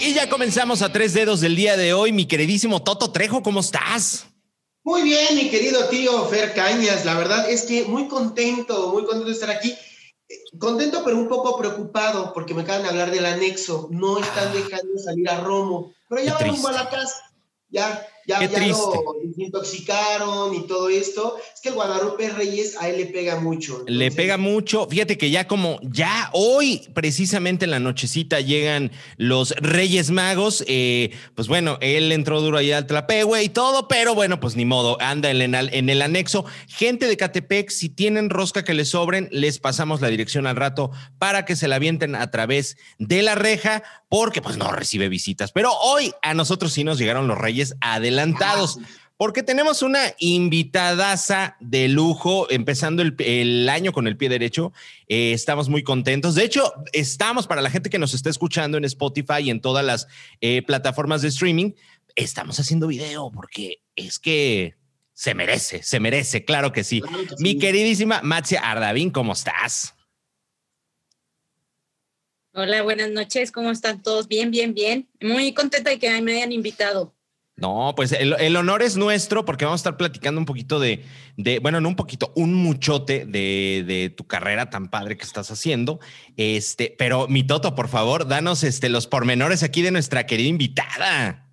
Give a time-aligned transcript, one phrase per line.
[0.00, 2.12] Y ya comenzamos a tres dedos del día de hoy.
[2.12, 4.26] Mi queridísimo Toto Trejo, ¿cómo estás?
[4.84, 7.04] Muy bien, mi querido tío Fer Cañas.
[7.04, 9.74] La verdad es que muy contento, muy contento de estar aquí.
[10.58, 13.88] Contento, pero un poco preocupado porque me acaban de hablar del anexo.
[13.90, 17.32] No están dejando salir a Romo, pero ya vamos a la casa.
[17.68, 21.36] Ya, ya, ya lo desintoxicaron y todo esto.
[21.54, 23.84] Es que el Guadalupe Reyes a él le pega mucho.
[23.86, 24.86] Le pega mucho.
[24.86, 30.62] Fíjate que ya como, ya hoy, precisamente en la nochecita, llegan los Reyes Magos.
[30.68, 34.66] Eh, pues bueno, él entró duro ahí al Tlapehue y todo, pero bueno, pues ni
[34.66, 36.44] modo, anda en el, en el anexo.
[36.66, 40.90] Gente de Catepec, si tienen rosca que les sobren, les pasamos la dirección al rato
[41.18, 45.50] para que se la avienten a través de la reja, porque pues no recibe visitas.
[45.52, 48.78] Pero hoy a nosotros sí nos llegaron los Reyes adelante adelantados.
[49.16, 54.72] Porque tenemos una invitadaza de lujo, empezando el, año con el pie derecho.
[55.08, 56.36] Eh, estamos muy contentos.
[56.36, 59.84] De hecho, estamos para la gente que nos está escuchando en Spotify y en todas
[59.84, 60.06] las
[60.40, 61.72] eh, plataformas de streaming.
[62.14, 64.76] Estamos haciendo video porque es que
[65.14, 67.02] se merece, se merece, claro que sí.
[67.40, 69.96] Mi queridísima Matsia Ardavín, ¿cómo estás?
[72.54, 74.28] Hola, buenas noches, ¿cómo están todos?
[74.28, 75.08] Bien, bien, bien.
[75.20, 77.17] Muy contenta de que me hayan invitado.
[77.58, 81.04] No, pues el, honor es nuestro porque vamos a estar platicando un poquito de,
[81.60, 85.98] bueno, no un poquito, un muchote de, tu carrera tan padre que estás haciendo.
[86.36, 91.48] Este, pero mi Toto, por favor, danos este, los pormenores aquí de nuestra querida invitada.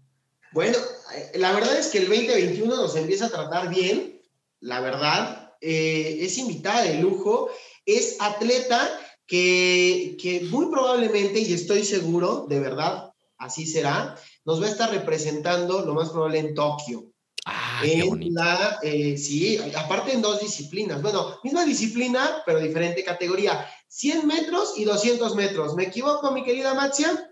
[0.51, 0.77] Bueno,
[1.15, 4.21] eh, la verdad es que el 2021 nos empieza a tratar bien,
[4.59, 5.53] la verdad.
[5.59, 7.49] Eh, es invitada de lujo,
[7.83, 8.91] es atleta
[9.25, 14.15] que, que muy probablemente, y estoy seguro, de verdad, así será,
[14.45, 17.11] nos va a estar representando lo más probable en Tokio.
[17.47, 21.01] Ah, en la, eh, sí, aparte en dos disciplinas.
[21.01, 23.67] Bueno, misma disciplina, pero diferente categoría.
[23.87, 25.75] 100 metros y 200 metros.
[25.75, 27.29] ¿Me equivoco, mi querida Maxia?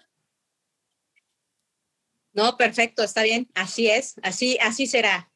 [2.33, 3.49] No, perfecto, está bien.
[3.55, 5.31] Así es, así, así será.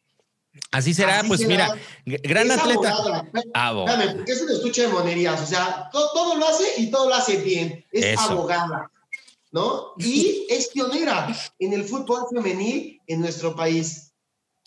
[0.72, 1.75] Así será, pues mira,
[2.06, 2.96] gran atleta.
[3.53, 3.97] Abogada.
[3.97, 5.41] Dame, porque es un estuche de monerías.
[5.41, 7.85] O sea, todo, lo hace y todo lo hace bien.
[7.91, 8.91] Es abogada.
[9.52, 9.94] ¿No?
[9.97, 14.13] Y es pionera en el fútbol femenil en nuestro país.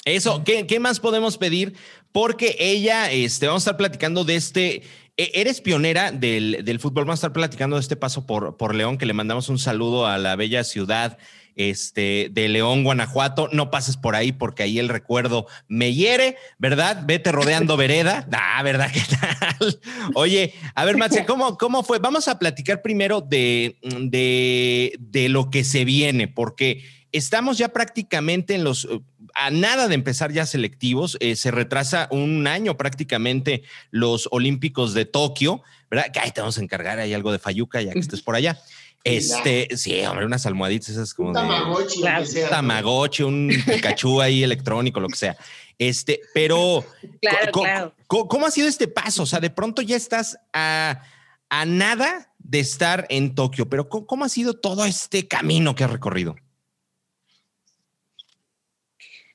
[0.05, 1.75] Eso, ¿qué, más podemos pedir?
[2.13, 4.83] Porque ella, este, vamos a estar platicando de este,
[5.17, 8.97] e, eres pionera del, fútbol, vamos a estar platicando de este paso por, por León,
[8.97, 11.19] que le mandamos un saludo a la bella ciudad
[11.56, 13.49] este, de León, Guanajuato.
[13.53, 17.03] No pases por ahí porque ahí el recuerdo me hiere, ¿verdad?
[17.06, 18.27] Vete rodeando vereda.
[18.53, 18.91] Ah, ¿verdad?
[18.93, 19.81] ¿Qué tal?
[20.15, 21.99] Oye, a ver, Matze, ¿cómo, ¿cómo fue?
[21.99, 28.55] Vamos a platicar primero de, de, de lo que se viene, porque estamos ya prácticamente
[28.55, 28.89] en los
[29.34, 35.05] a nada de empezar ya selectivos, eh, se retrasa un año prácticamente los Olímpicos de
[35.05, 36.10] Tokio, ¿verdad?
[36.12, 38.60] Que ahí te vamos a encargar, hay algo de Fayuca ya que estés por allá.
[39.03, 45.00] Este, sí, hombre, unas almohaditas esas como un tamagotchi, un tamagotchi, un Pikachu ahí electrónico,
[45.00, 45.37] lo que sea.
[45.78, 46.84] Este, pero
[47.22, 49.22] claro, ¿cómo, ha sido este paso?
[49.22, 51.03] O sea, de pronto ya estás a,
[51.49, 55.91] a nada de estar en Tokio, pero ¿cómo, ha sido todo este camino que has
[55.91, 56.37] recorrido?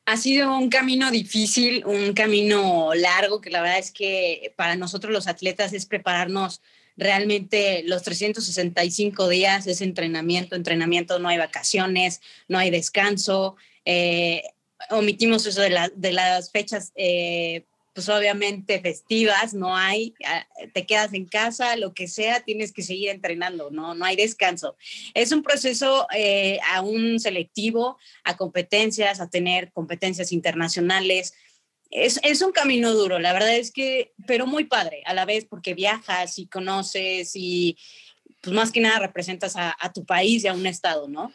[0.05, 5.11] Ha sido un camino difícil, un camino largo, que la verdad es que para nosotros
[5.11, 6.61] los atletas es prepararnos
[6.97, 13.55] realmente los 365 días es entrenamiento, entrenamiento, no hay vacaciones, no hay descanso.
[13.85, 14.43] Eh,
[14.89, 21.13] omitimos eso de, de las fechas, eh, pues obviamente festivas, no hay, ah, te quedas
[21.13, 24.75] en casa, lo que sea, tienes que seguir entrenando, no, no hay descanso.
[25.13, 31.35] Es un proceso eh, aún selectivo a competencias, a tener competencias internacionales,
[31.95, 35.73] es, un camino duro, la verdad es que, pero muy padre a la vez porque
[35.73, 37.77] viajas y conoces y
[38.41, 41.31] pues más que nada representas a, tu país y a un estado, ¿no?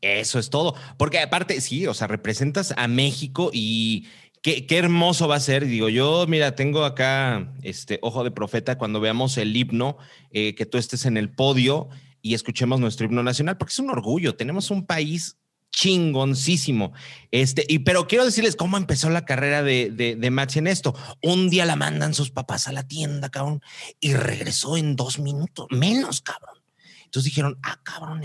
[0.00, 4.06] Eso es todo, porque aparte, sí, o sea, representas a México y
[4.42, 5.64] qué, hermoso va a ser.
[5.64, 9.96] Digo, yo, mira, tengo acá este ojo de profeta cuando veamos el himno,
[10.32, 11.88] eh, que tú estés en el podio
[12.20, 14.34] y escuchemos nuestro himno nacional, porque es un orgullo.
[14.34, 15.38] Tenemos un país
[15.72, 16.92] chingoncísimo.
[17.30, 20.94] Este, y pero quiero decirles cómo empezó la carrera de, de, de en esto.
[21.22, 23.62] Un día la mandan sus papás a la tienda, cabrón,
[23.98, 26.62] y regresó en dos minutos, menos, cabrón.
[27.04, 28.22] Entonces dijeron, ah, cabrón,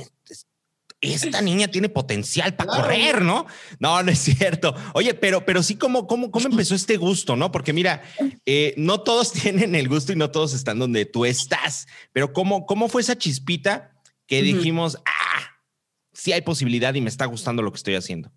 [1.02, 3.46] esta niña tiene potencial para correr, ¿no?
[3.80, 4.76] No, no es cierto.
[4.94, 7.52] Oye, pero, pero sí, ¿cómo, cómo, cómo empezó este gusto, no?
[7.52, 8.02] Porque mira,
[8.46, 12.66] eh, no todos tienen el gusto y no todos están donde tú estás, pero ¿cómo,
[12.66, 13.94] cómo fue esa chispita
[14.26, 15.17] que dijimos, ah,
[16.18, 18.32] sí hay posibilidad y me está gustando lo que estoy haciendo?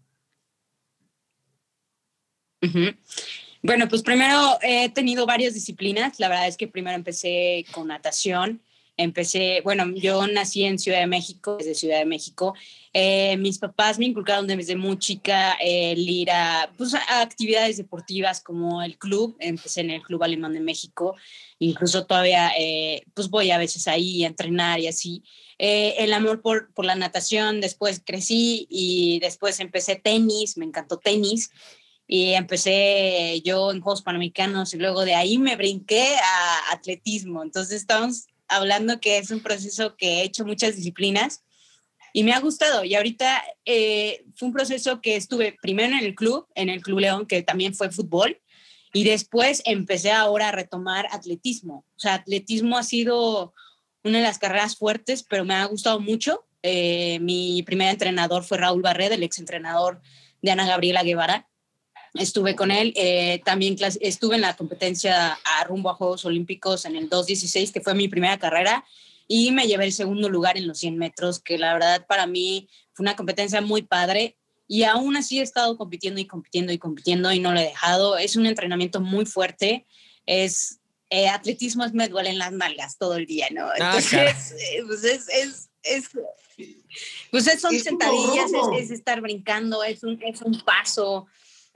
[3.62, 6.20] Bueno, pues primero he tenido varias disciplinas.
[6.20, 8.62] La verdad es que primero empecé con natación.
[9.00, 12.54] Empecé, bueno, yo nací en Ciudad de México, desde Ciudad de México.
[12.92, 18.42] Eh, mis papás me inculcaron desde muy chica el ir a, pues, a actividades deportivas
[18.42, 19.36] como el club.
[19.40, 21.16] Empecé en el Club Alemán de México.
[21.58, 25.22] Incluso todavía, eh, pues voy a veces ahí a entrenar y así.
[25.58, 30.98] Eh, el amor por, por la natación, después crecí y después empecé tenis, me encantó
[30.98, 31.50] tenis
[32.06, 37.42] y empecé yo en Juegos Panamericanos y luego de ahí me brinqué a atletismo.
[37.42, 41.42] Entonces estamos hablando que es un proceso que he hecho muchas disciplinas
[42.12, 42.84] y me ha gustado.
[42.84, 46.98] Y ahorita eh, fue un proceso que estuve primero en el club, en el Club
[46.98, 48.40] León, que también fue fútbol,
[48.92, 51.84] y después empecé ahora a retomar atletismo.
[51.96, 53.54] O sea, atletismo ha sido
[54.02, 56.44] una de las carreras fuertes, pero me ha gustado mucho.
[56.62, 60.02] Eh, mi primer entrenador fue Raúl Barret, el exentrenador
[60.42, 61.49] de Ana Gabriela Guevara
[62.14, 62.92] estuve con él.
[62.96, 67.80] Eh, también estuve en la competencia a rumbo a Juegos Olímpicos en el 2.16, que
[67.80, 68.84] fue mi primera carrera,
[69.28, 72.68] y me llevé el segundo lugar en los 100 metros, que la verdad para mí
[72.92, 74.36] fue una competencia muy padre.
[74.66, 78.18] Y aún así he estado compitiendo y compitiendo y compitiendo y no lo he dejado.
[78.18, 79.84] Es un entrenamiento muy fuerte.
[80.26, 80.80] Es
[81.10, 83.66] eh, atletismo me duelen las nalgas todo el día, ¿no?
[83.66, 86.08] Ah, Entonces, eh, pues es, es, es
[87.30, 91.26] pues son sentadillas, es, es, estar brincando, es un, es un paso,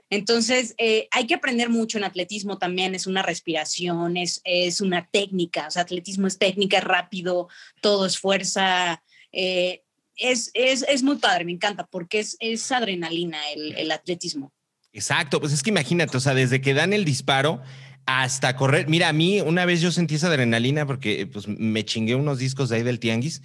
[0.09, 5.07] entonces, eh, hay que aprender mucho en atletismo también, es una respiración, es, es una
[5.09, 7.47] técnica, o sea, atletismo es técnica, es rápido,
[7.81, 9.81] todo es fuerza, eh,
[10.15, 14.53] es, es, es, muy padre, me encanta, porque es, es adrenalina el, el atletismo.
[14.93, 17.61] Exacto, pues es que imagínate, o sea, desde que dan el disparo,
[18.05, 18.87] hasta correr.
[18.87, 22.69] Mira, a mí una vez yo sentí esa adrenalina porque pues me chingué unos discos
[22.69, 23.41] de ahí del tianguis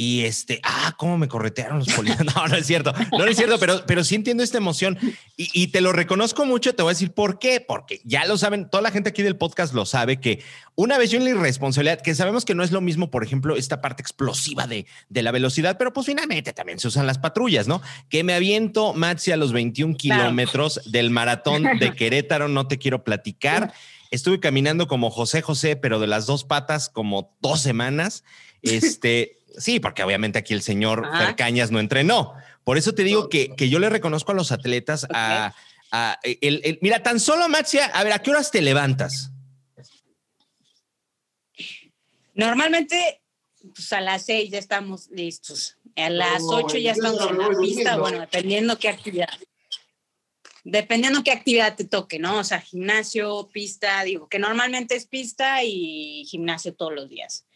[0.00, 2.24] y este, ah, cómo me corretearon los policías.
[2.36, 4.96] No, no es cierto, no, es cierto, pero, pero sí entiendo esta emoción
[5.36, 6.72] y, te lo reconozco mucho.
[6.74, 9.36] Te voy a decir por qué, porque ya lo saben, toda la gente aquí del
[9.36, 10.40] podcast lo sabe que
[10.76, 13.56] una vez yo en la irresponsabilidad, que sabemos que no es lo mismo, por ejemplo,
[13.56, 17.66] esta parte explosiva de, de la velocidad, pero pues finalmente también se usan las patrullas,
[17.66, 17.82] ¿no?
[18.08, 23.02] Que me aviento, Maxi, a los 21 kilómetros del maratón de Querétaro, no te quiero
[23.02, 23.72] platicar.
[24.12, 28.22] Estuve caminando como José José, pero de las dos patas como dos semanas.
[28.62, 29.37] Este.
[29.58, 31.06] Sí, porque obviamente aquí el señor
[31.36, 32.34] Cañas no entrenó.
[32.64, 35.54] Por eso te digo que, que, yo le reconozco a los atletas a,
[36.22, 39.30] el, mira, tan solo Maxia, a ver, ¿a qué horas te levantas?
[42.34, 43.22] Normalmente,
[43.74, 45.76] pues a las seis ya estamos listos.
[45.96, 49.28] A las ocho ya estamos en la pista, bueno, dependiendo qué actividad.
[50.62, 52.38] Dependiendo qué actividad te toque, ¿no?
[52.38, 57.46] O sea, gimnasio, pista, digo, que normalmente es pista y gimnasio todos los días.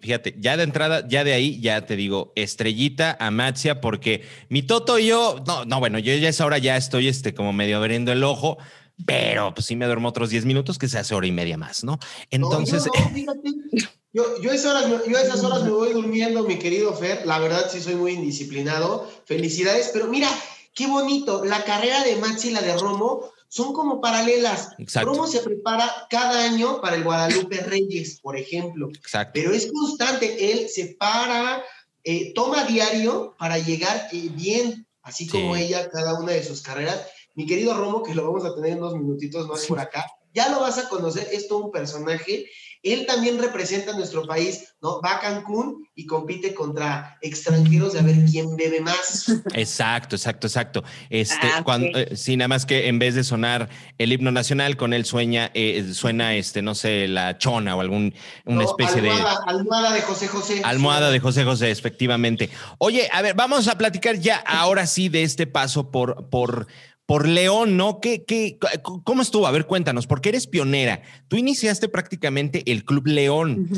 [0.00, 4.62] Fíjate, ya de entrada, ya de ahí, ya te digo, estrellita a Maxia, porque mi
[4.62, 7.78] Toto y yo, no, no, bueno, yo ya es ahora ya estoy este, como medio
[7.78, 8.58] abriendo el ojo,
[9.04, 11.82] pero pues sí me duermo otros 10 minutos, que se hace hora y media más,
[11.82, 11.98] ¿no?
[12.30, 12.84] Entonces.
[14.12, 17.26] yo, yo, esas horas, yo a esas horas me voy durmiendo, mi querido Fer.
[17.26, 19.10] La verdad, sí soy muy indisciplinado.
[19.24, 20.28] Felicidades, pero mira,
[20.74, 21.44] qué bonito.
[21.44, 24.70] La carrera de Maxi y la de Romo son como paralelas.
[24.78, 25.26] Exacto.
[25.26, 28.88] se prepara cada año para el Guadalupe Reyes, por ejemplo.
[28.88, 29.32] Exacto.
[29.34, 31.62] Pero es constante, él se para,
[32.02, 37.06] eh, toma diario para llegar eh, bien, así como ella, cada una de sus carreras.
[37.34, 40.48] Mi querido Romo, que lo vamos a tener en unos minutitos más por acá, ya
[40.48, 42.46] lo vas a conocer, es todo un personaje
[42.82, 45.00] él también representa a nuestro país, ¿no?
[45.00, 49.28] Va a Cancún y compite contra extranjeros de a ver quién bebe más.
[49.54, 50.84] Exacto, exacto, exacto.
[51.08, 53.68] Este, ah, cuando, eh, sí, nada más que en vez de sonar
[53.98, 58.14] el himno nacional, con él sueña, eh, suena, este, no sé, la chona o algún,
[58.44, 59.10] una especie de.
[59.46, 60.62] Almohada de José José.
[60.64, 62.50] Almohada de José José, efectivamente.
[62.78, 66.66] Oye, a ver, vamos a platicar ya ahora sí de este paso por, por
[67.06, 68.00] por León, ¿no?
[68.00, 69.46] ¿Qué, qué, ¿Cómo estuvo?
[69.46, 71.02] A ver, cuéntanos, porque eres pionera.
[71.28, 73.68] Tú iniciaste prácticamente el Club León.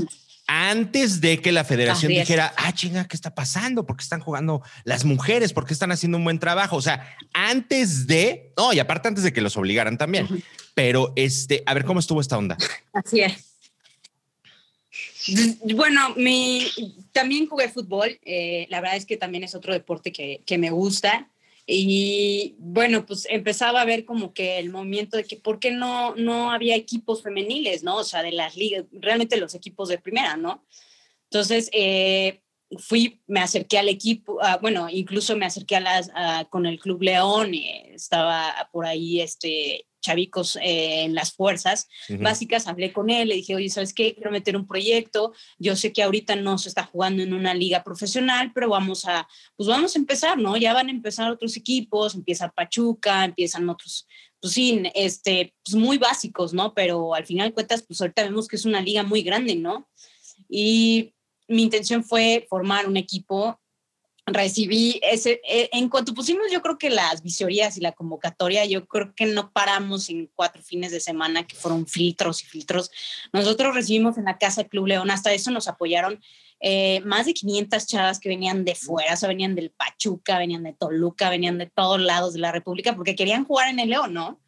[0.47, 3.87] Antes de que la federación dijera, ah, chinga, ¿qué está pasando?
[3.87, 5.55] ¿Por qué están jugando las mujeres?
[5.55, 6.77] ¿Por qué están haciendo un buen trabajo?
[6.77, 10.29] O sea, antes de, no, y aparte antes de que los obligaran también.
[10.75, 12.59] Pero este, a ver, ¿cómo estuvo esta onda?
[12.93, 13.55] Así es.
[15.75, 16.71] Bueno, mi,
[17.13, 18.19] también jugué fútbol.
[18.23, 21.31] Eh, la verdad es que también es otro deporte que, que me gusta.
[21.67, 26.15] Y bueno, pues empezaba a ver como que el movimiento de que por qué no,
[26.15, 27.97] no había equipos femeniles, ¿no?
[27.97, 30.65] O sea, de las ligas, realmente los equipos de primera, ¿no?
[31.31, 32.43] Entonces, eh,
[32.79, 36.11] fui, me acerqué al equipo, ah, bueno, incluso me acerqué a las,
[36.51, 41.89] con el Club León, y estaba por ahí este, chavicos eh, en las fuerzas
[42.21, 44.15] básicas, hablé con él, le dije, oye, ¿sabes qué?
[44.15, 47.83] Quiero meter un proyecto, yo sé que ahorita no se está jugando en una liga
[47.83, 50.57] profesional, pero vamos a, pues vamos a empezar, ¿no?
[50.57, 54.07] Ya van a empezar otros equipos, empieza Pachuca, empiezan otros,
[54.41, 56.75] pues sí, este, pues muy básicos, ¿no?
[56.75, 59.89] Pero al final cuentas, pues ahorita vemos que es una liga muy grande, ¿no?
[60.49, 61.15] y
[61.49, 63.61] mi intención fue formar un equipo
[64.27, 68.87] recibí ese, eh, en cuanto pusimos yo creo que las visorías y la convocatoria, yo
[68.87, 72.91] creo que no paramos en cuatro fines de semana que fueron filtros y filtros.
[73.33, 76.21] Nosotros recibimos en la Casa Club León, hasta eso nos apoyaron
[76.61, 80.63] eh, más de 500 chavas que venían de fuera, o sea, venían del Pachuca, venían
[80.63, 84.15] de Toluca, venían de todos lados de la República porque querían jugar en el León,
[84.15, 84.41] ¿no?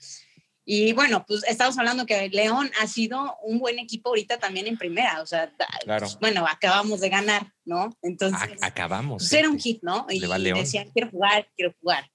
[0.69, 4.77] Y bueno, pues estamos hablando que León ha sido un buen equipo ahorita también en
[4.77, 5.53] primera, o sea,
[5.87, 7.97] pues, bueno, acabamos de ganar, ¿no?
[8.03, 9.23] Entonces, acabamos.
[9.23, 10.09] Pues era un hit, ¿no?
[10.11, 10.19] Y
[10.53, 12.11] decían, quiero jugar, quiero jugar.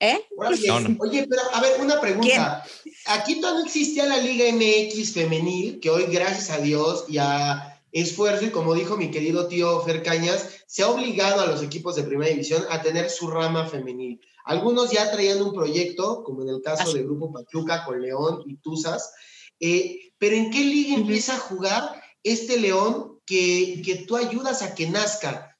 [0.00, 0.26] ¿Eh?
[0.38, 2.64] Oye, pero a ver, una pregunta.
[3.08, 8.46] Aquí todavía existía la Liga MX femenil, que hoy, gracias a Dios y a esfuerzo,
[8.46, 12.04] y como dijo mi querido tío Fer Cañas, se ha obligado a los equipos de
[12.04, 14.18] primera división a tener su rama femenil.
[14.50, 18.56] Algunos ya traían un proyecto, como en el caso del Grupo Pachuca con León y
[18.56, 19.12] Tuzas,
[19.60, 24.74] eh, pero ¿en qué liga empieza a jugar este León que, que tú ayudas a
[24.74, 25.56] que nazca?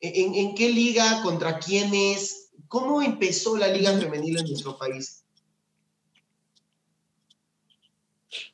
[0.00, 1.22] ¿En, ¿En, qué liga?
[1.22, 2.50] ¿Contra quiénes?
[2.66, 5.22] ¿Cómo empezó la liga femenil en nuestro país?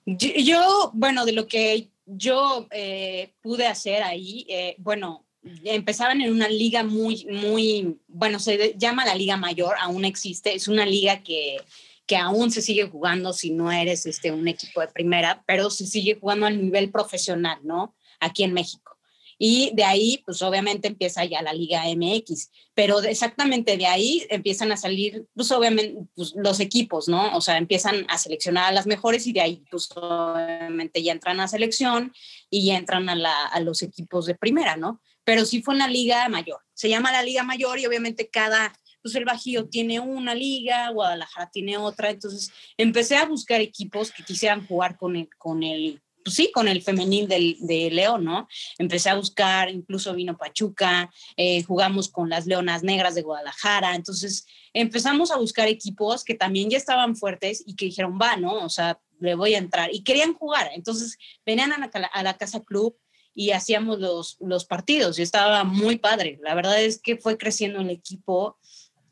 [0.04, 5.23] Yo, bueno, de lo que yo eh, pude hacer ahí, eh, bueno,
[5.64, 10.68] empezaban en una liga muy, muy, bueno, se llama la Liga Mayor, aún existe, es
[10.68, 11.58] una liga que,
[12.06, 15.86] que aún se sigue jugando si no eres este, un equipo de primera, pero se
[15.86, 17.94] sigue jugando al nivel profesional, ¿no?
[18.20, 18.94] Aquí en México.
[19.38, 24.70] Y de ahí, pues obviamente empieza ya la Liga MX, pero exactamente de ahí empiezan
[24.70, 27.36] a salir, pues obviamente, pues, los equipos, ¿no?
[27.36, 31.40] O sea, empiezan a seleccionar a las mejores y de ahí, pues obviamente ya entran
[31.40, 32.12] a selección
[32.48, 35.00] y ya entran a, la, a los equipos de primera, ¿no?
[35.24, 36.60] Pero sí fue en la liga mayor.
[36.74, 41.50] Se llama la liga mayor y obviamente cada, pues el Bajío tiene una liga, Guadalajara
[41.50, 46.36] tiene otra, entonces empecé a buscar equipos que quisieran jugar con el, con el pues
[46.36, 48.48] sí, con el femenil del, de León, ¿no?
[48.78, 54.46] Empecé a buscar, incluso vino Pachuca, eh, jugamos con las Leonas Negras de Guadalajara, entonces
[54.72, 58.64] empezamos a buscar equipos que también ya estaban fuertes y que dijeron, va, ¿no?
[58.64, 62.36] O sea, le voy a entrar y querían jugar, entonces venían a la, a la
[62.38, 62.96] Casa Club
[63.34, 66.38] y hacíamos los, los partidos y estaba muy padre.
[66.42, 68.56] La verdad es que fue creciendo el equipo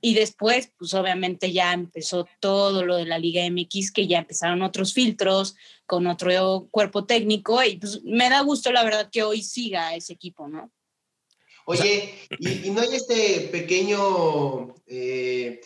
[0.04, 4.62] y después, pues obviamente ya empezó todo lo de la Liga MX, que ya empezaron
[4.62, 5.54] otros filtros
[5.86, 10.14] con otro cuerpo técnico y pues me da gusto la verdad que hoy siga ese
[10.14, 10.72] equipo, ¿no?
[11.66, 14.74] Oye, ¿y, no hay este pequeño...
[14.88, 15.60] Eh,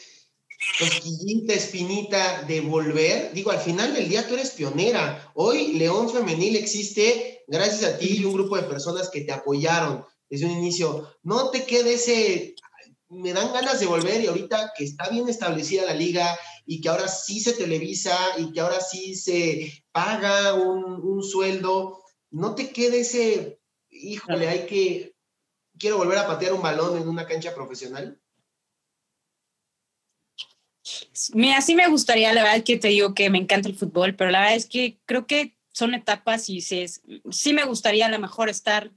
[0.79, 3.33] cosquillita, espinita de volver.
[3.33, 5.31] Digo, al final del día tú eres pionera.
[5.35, 10.05] Hoy León Femenil existe gracias a ti y un grupo de personas que te apoyaron
[10.29, 11.09] desde un inicio.
[11.23, 12.55] No te quede ese,
[13.09, 16.89] me dan ganas de volver y ahorita que está bien establecida la liga y que
[16.89, 22.71] ahora sí se televisa y que ahora sí se paga un, un sueldo, no te
[22.71, 25.15] quede ese, híjole, hay que,
[25.79, 28.21] quiero volver a patear un balón en una cancha profesional.
[31.35, 34.31] Mira, sí me gustaría, la verdad que te digo que me encanta el fútbol, pero
[34.31, 36.87] la verdad es que creo que son etapas y sí,
[37.31, 38.91] sí me gustaría a lo mejor estar,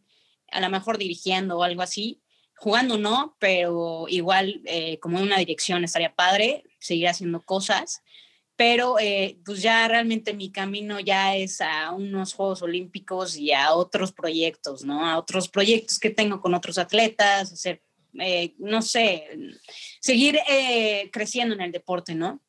[0.51, 2.21] a lo mejor dirigiendo o algo así,
[2.55, 8.01] jugando no, pero igual eh, como una dirección estaría padre, seguir haciendo cosas,
[8.55, 13.73] pero eh, pues ya realmente mi camino ya es a unos Juegos Olímpicos y a
[13.73, 15.05] otros proyectos, ¿no?
[15.05, 17.81] A otros proyectos que tengo con otros atletas, hacer
[18.19, 19.27] eh, no sé,
[19.99, 22.41] seguir eh, creciendo en el deporte, ¿no?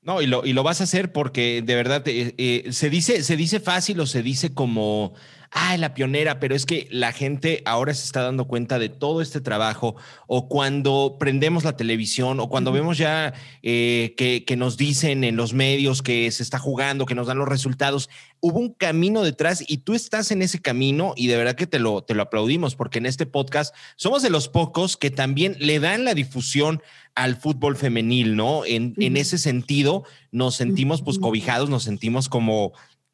[0.00, 3.36] No, y lo, y lo vas a hacer porque de verdad eh, se, dice, se
[3.36, 5.14] dice fácil o se dice como
[5.52, 9.20] ah, la pionera, pero es que la gente ahora se está dando cuenta de todo
[9.20, 14.76] este trabajo, o cuando prendemos la televisión, o cuando vemos ya eh, que, que, nos
[14.76, 18.08] dicen en los medios que se está jugando, que nos dan los resultados,
[18.40, 21.78] hubo un camino detrás y tú estás en ese camino y de verdad que te
[21.78, 25.80] lo, te lo aplaudimos, porque en este podcast somos de los pocos que también le
[25.80, 26.82] dan la difusión
[27.14, 28.64] al fútbol femenil, ¿no?
[28.64, 32.72] En, en ese sentido, nos sentimos pues cobijados, nos sentimos como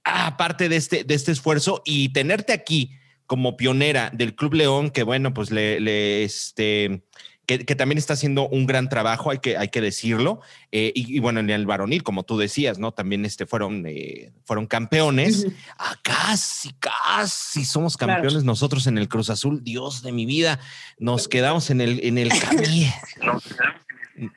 [0.09, 2.93] aparte de este, de este esfuerzo y tenerte aquí
[3.27, 7.03] como pionera del Club León, que bueno, pues le, este,
[7.45, 10.41] que, también está haciendo un gran trabajo, hay que, hay que decirlo.
[10.73, 12.93] Eh, y, bueno, en el varonil, como tú decías, ¿no?
[12.93, 15.47] También este, fueron, eh, fueron campeones.
[15.79, 19.63] Ah, casi, casi somos campeones nosotros en el Cruz Azul.
[19.63, 20.59] Dios de mi vida,
[20.99, 22.93] nos quedamos en el, en el camino.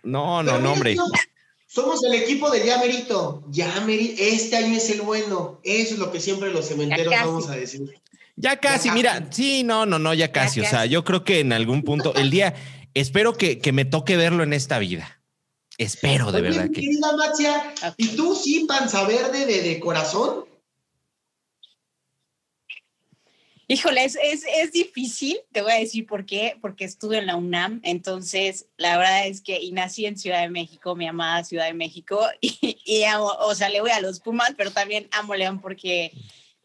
[0.04, 0.96] No, no, no, hombre.
[1.74, 5.62] Somos el equipo de ya merito, ya merito, este año es el bueno.
[5.64, 7.84] Eso es lo que siempre los cementeros vamos a decir.
[8.36, 10.60] Ya casi, mira, sí, no, no, no, ya casi.
[10.60, 12.56] o sea, yo creo que en algún punto, el día,
[12.94, 15.22] espero que, que me toque verlo en esta vida.
[15.78, 16.66] Espero, de verdad.
[16.66, 16.82] que...
[16.82, 20.44] Querida Matzia, ¿y tú sí, panza verde de, de corazón?
[23.72, 27.80] Híjole, es, es, difícil, te voy a decir por qué, porque estuve en la UNAM,
[27.84, 31.74] entonces la verdad es que y nací en Ciudad de México, mi amada Ciudad de
[31.74, 33.04] México, y,
[33.40, 36.12] o sea, le voy a los Pumas, pero también amo León porque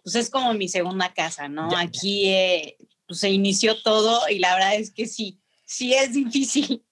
[0.02, 1.68] pues es como mi segunda casa, ¿no?
[1.76, 6.82] Aquí eh, pues, se inició todo y la verdad es que sí, sí es difícil.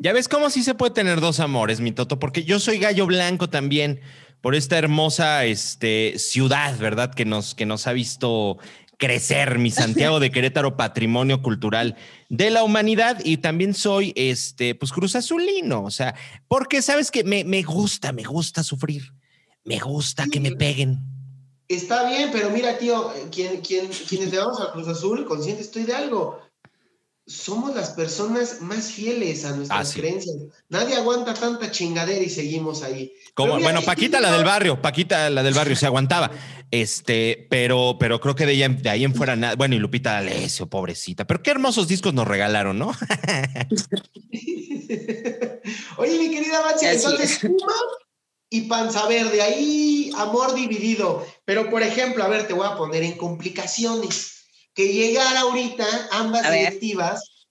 [0.00, 3.06] Ya ves cómo sí se puede tener dos amores, mi Toto, porque yo soy gallo
[3.06, 4.00] blanco también
[4.40, 7.14] por esta hermosa este, ciudad, ¿verdad?
[7.14, 8.58] Que nos, que nos ha visto
[9.02, 11.96] crecer, mi Santiago de Querétaro, patrimonio cultural
[12.28, 13.20] de la humanidad.
[13.24, 16.14] Y también soy, este, pues Cruz Azulino, o sea,
[16.46, 19.12] porque sabes que me, me gusta, me gusta sufrir,
[19.64, 21.00] me gusta que me peguen.
[21.66, 25.82] Está bien, pero mira, tío, quien, quien, quienes le damos a Cruz Azul, consciente estoy
[25.82, 26.38] de algo
[27.26, 30.36] somos las personas más fieles a nuestras ah, creencias.
[30.68, 33.12] Nadie aguanta tanta chingadera y seguimos ahí.
[33.34, 36.30] Como, bueno, Paquita, la del barrio, Paquita, la del barrio, se aguantaba.
[36.72, 39.56] Este, pero, pero creo que de, ella, de ahí en fuera nada.
[39.56, 41.26] Bueno, y Lupita D'Alessio, pobrecita.
[41.26, 42.86] Pero qué hermosos discos nos regalaron, ¿no?
[45.98, 47.74] Oye, mi querida Macha, entonces Puma
[48.48, 51.26] y Panza Verde, ahí amor dividido.
[51.44, 56.50] Pero, por ejemplo, a ver, te voy a poner en complicaciones que llegara ahorita ambas
[56.50, 57.46] directivas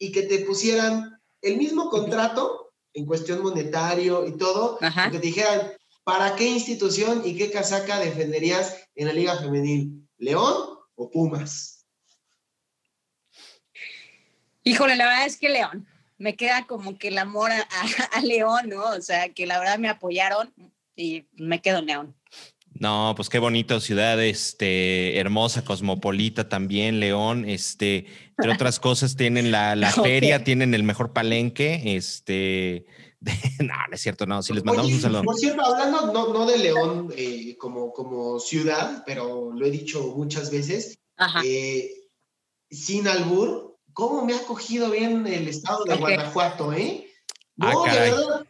[0.00, 5.74] y que te pusieran el mismo contrato en cuestión monetario y todo, que te dijeran,
[6.08, 10.08] ¿para qué institución y qué casaca defenderías en la Liga Femenil?
[10.16, 10.54] ¿León
[10.94, 11.84] o Pumas?
[14.64, 15.86] Híjole, la verdad es que León.
[16.16, 17.66] Me queda como que el amor a,
[18.12, 18.84] a León, ¿no?
[18.84, 20.50] O sea, que la verdad me apoyaron
[20.96, 22.16] y me quedo en León.
[22.72, 28.06] No, pues qué bonito ciudad, este, hermosa, cosmopolita también, León, este,
[28.38, 32.86] entre otras cosas, tienen la, la feria, tienen el mejor palenque, este,
[33.60, 35.22] no, no es cierto, no, si les mandamos un saludo.
[35.22, 40.14] Por cierto, hablando no, no de León eh, como, como ciudad, pero lo he dicho
[40.16, 40.98] muchas veces,
[41.44, 41.90] eh,
[42.70, 47.06] sin albur, ¿cómo me ha cogido bien el estado de Guanajuato, eh?
[47.60, 48.46] Ah, no, de verdad,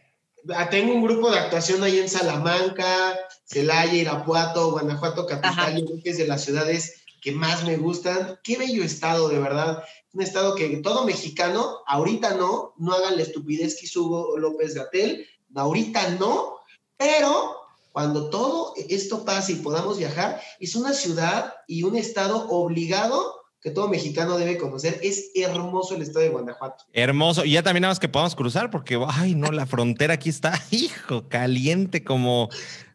[0.55, 6.03] ah, tengo un grupo de actuación ahí en Salamanca, Celaya, Irapuato, Guanajuato, capital, yo creo
[6.03, 8.39] que es de las ciudades que más me gustan.
[8.43, 9.83] Qué bello estado, de verdad.
[10.13, 14.75] Un estado que todo mexicano, ahorita no, no hagan la estupidez que hizo Hugo López
[14.75, 16.59] Gatel, ahorita no,
[16.97, 17.57] pero
[17.93, 23.71] cuando todo esto pase y podamos viajar, es una ciudad y un estado obligado que
[23.71, 25.01] todo mexicano debe conocer.
[25.03, 26.85] Es hermoso el estado de Guanajuato.
[26.93, 27.45] Hermoso.
[27.45, 30.61] Y ya también nada más que podamos cruzar, porque, ay, no, la frontera aquí está,
[30.71, 32.51] hijo, caliente como,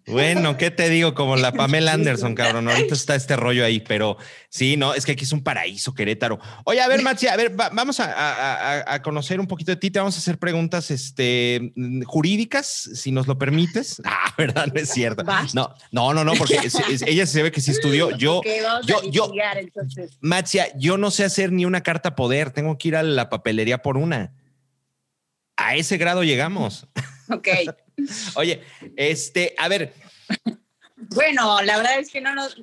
[0.08, 1.14] bueno, ¿qué te digo?
[1.14, 2.68] Como la Pamela Anderson, cabrón.
[2.68, 4.18] Ahorita está este rollo ahí, pero
[4.50, 6.40] sí, no, es que aquí es un paraíso, Querétaro.
[6.66, 9.92] Oye, a ver, Maxi, a ver, vamos a, conocer un poquito de ti.
[9.92, 11.74] Te vamos a hacer preguntas este,
[12.06, 14.02] jurídicas, si nos lo permites.
[14.16, 15.24] Ah, verdad, no es cierto.
[15.54, 16.58] No, no, no, no, porque
[17.08, 18.16] ella se ve que sí estudió.
[18.16, 18.42] Yo,
[18.86, 19.32] yo, yo,
[20.22, 22.52] Maxia, yo no sé hacer ni una carta poder.
[22.52, 24.34] Tengo que ir a la papelería por una.
[25.56, 26.88] A ese grado llegamos.
[27.30, 27.48] Ok.
[28.36, 28.64] Oye,
[28.96, 29.94] este, a ver.
[30.96, 32.62] Bueno, la verdad es que no nos,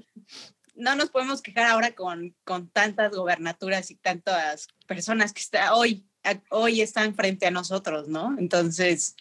[0.74, 6.04] no nos podemos quejar ahora con, con tantas gobernaturas y tantas personas que está, hoy,
[6.50, 8.36] hoy están frente a nosotros, ¿no?
[8.38, 9.14] Entonces,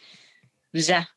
[0.71, 1.09] pues ya.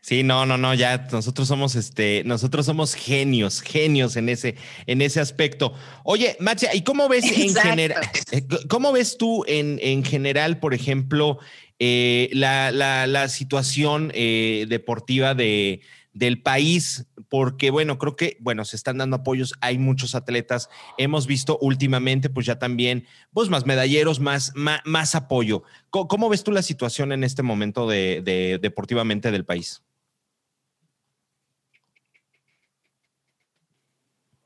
[0.00, 4.54] Sí, no, no, no, ya nosotros somos este, nosotros somos genios, genios en ese,
[4.86, 5.74] en ese aspecto.
[6.04, 10.72] Oye, Machia, ¿y cómo ves en general, eh, cómo ves tú en, en general, por
[10.72, 11.38] ejemplo,
[11.78, 15.80] eh, la, la, situación eh, deportiva de,
[16.12, 21.26] del país, porque bueno, creo que, bueno, se están dando apoyos, hay muchos atletas, hemos
[21.26, 25.62] visto últimamente, pues ya también, pues más medalleros, más, más, apoyo.
[25.90, 29.82] ¿Cómo, ves tú la situación en este momento de deportivamente del país?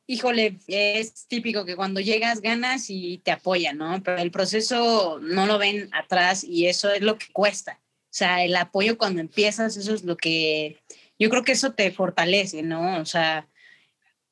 [0.07, 4.03] Híjole, es típico que cuando llegas ganas y te apoyan, ¿no?
[4.03, 7.81] Pero el proceso no lo ven atrás y eso es lo que cuesta.
[7.83, 10.83] O sea, el apoyo cuando empiezas, eso es lo que
[11.19, 13.01] yo creo que eso te fortalece, ¿no?
[13.01, 13.49] O sea,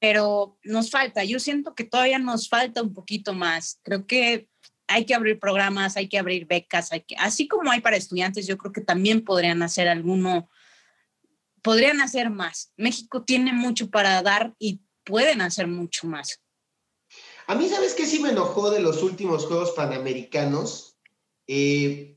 [0.01, 3.81] pero nos falta, yo siento que todavía nos falta un poquito más.
[3.83, 4.49] Creo que
[4.89, 8.47] hay que abrir programas, hay que abrir becas, hay que, así como hay para estudiantes,
[8.47, 10.51] yo creo que también podrían hacer alguno,
[11.63, 12.73] podrían hacer más.
[12.77, 16.41] México tiene mucho para dar y pueden hacer mucho más.
[17.47, 20.97] A mí, ¿sabes qué sí me enojó de los últimos Juegos Panamericanos?
[21.47, 22.17] Eh,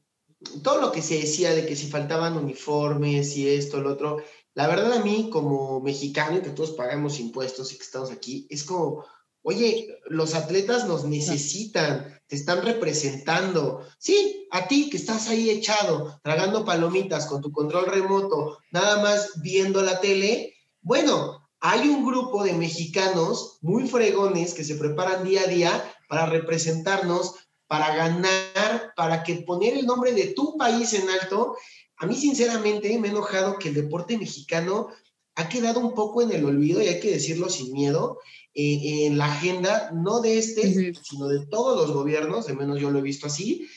[0.62, 4.68] todo lo que se decía de que si faltaban uniformes y esto, lo otro, la
[4.68, 8.64] verdad a mí como mexicano y que todos pagamos impuestos y que estamos aquí, es
[8.64, 9.06] como,
[9.42, 13.86] oye, los atletas nos necesitan, te están representando.
[13.98, 19.42] Sí, a ti que estás ahí echado, tragando palomitas con tu control remoto, nada más
[19.42, 25.44] viendo la tele, bueno, hay un grupo de mexicanos muy fregones que se preparan día
[25.44, 27.36] a día para representarnos,
[27.68, 31.56] para ganar, para que poner el nombre de tu país en alto.
[31.96, 34.90] A mí sinceramente me he enojado que el deporte mexicano
[35.36, 38.20] ha quedado un poco en el olvido y hay que decirlo sin miedo
[38.54, 42.92] eh, en la agenda, no de este, sino de todos los gobiernos, de menos yo
[42.92, 43.70] lo he visto así,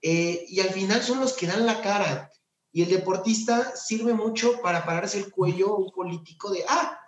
[0.00, 2.30] eh, y al final son los que dan la cara.
[2.70, 7.00] Y el deportista sirve mucho para pararse el cuello un político de, ah,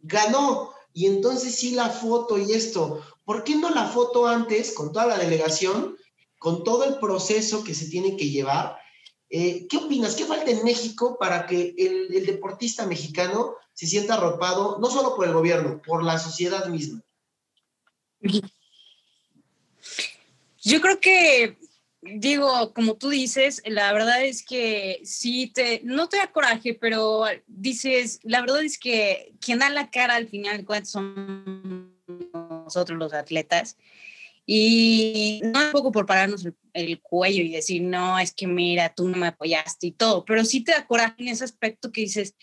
[0.00, 3.02] ganó, y entonces sí la foto y esto.
[3.24, 5.96] ¿Por qué no la foto antes con toda la delegación,
[6.38, 8.78] con todo el proceso que se tiene que llevar?
[9.30, 10.14] Eh, ¿Qué opinas?
[10.16, 15.26] ¿Qué falta en México para que el, deportista mexicano se sienta arropado, no solo por
[15.26, 17.02] el gobierno, por la sociedad misma?
[20.60, 21.58] Yo creo que,
[22.16, 27.24] digo, como tú dices, la verdad es que sí, te, no te da coraje, pero
[27.46, 31.94] dices, la verdad es que quien da la cara al final son
[32.64, 33.76] nosotros los atletas.
[34.50, 39.06] Y no un poco por pararnos el, cuello y decir, no, es que mira, tú
[39.06, 42.34] no me apoyaste y todo, pero sí te da coraje en ese aspecto que dices,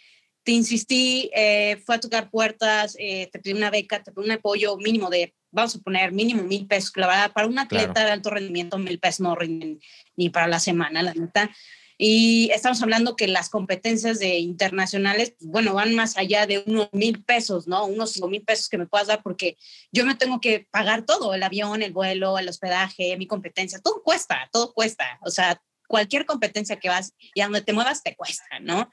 [0.43, 4.31] te insistí, eh, fue a tocar puertas, eh, te pedí una beca, te pedí un
[4.31, 8.11] apoyo mínimo de, vamos a poner, mínimo mil pesos, la verdad, para un atleta de
[8.11, 9.79] alto rendimiento, mil pesos no rinden
[10.15, 11.49] ni para la semana, la neta.
[11.97, 16.89] Y estamos hablando que las competencias de internacionales, pues, bueno, van más allá de unos
[16.91, 17.85] mil pesos, ¿no?
[17.85, 19.57] Unos cinco mil pesos que me puedas dar porque
[19.93, 24.03] yo me tengo que pagar todo, el avión, el vuelo, el hospedaje, mi competencia, todo
[24.03, 25.19] cuesta, todo cuesta.
[25.21, 28.89] O sea, cualquier competencia que vas y a donde te muevas te cuesta, ¿no?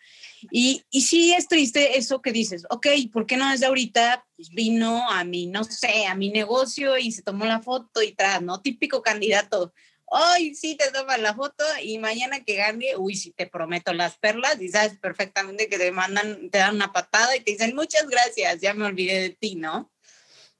[0.50, 4.50] Y, y sí es triste eso que dices, ok, ¿por qué no desde ahorita pues
[4.50, 8.42] vino a mi, no sé, a mi negocio y se tomó la foto y tras,
[8.42, 8.60] ¿no?
[8.60, 9.72] Típico candidato
[10.14, 14.18] hoy sí te toman la foto y mañana que gane, uy, sí te prometo las
[14.18, 18.06] perlas y sabes perfectamente que te mandan, te dan una patada y te dicen muchas
[18.06, 19.90] gracias, ya me olvidé de ti, ¿no?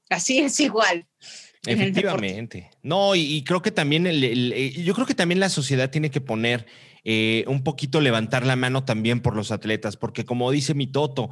[0.09, 1.07] Así es igual.
[1.66, 2.70] Efectivamente.
[2.83, 6.20] No, y, creo que también, el, eh, yo creo que también la sociedad tiene que
[6.20, 6.66] poner
[7.05, 11.31] eh, un poquito, levantar la mano también por los atletas, porque como dice mi Toto,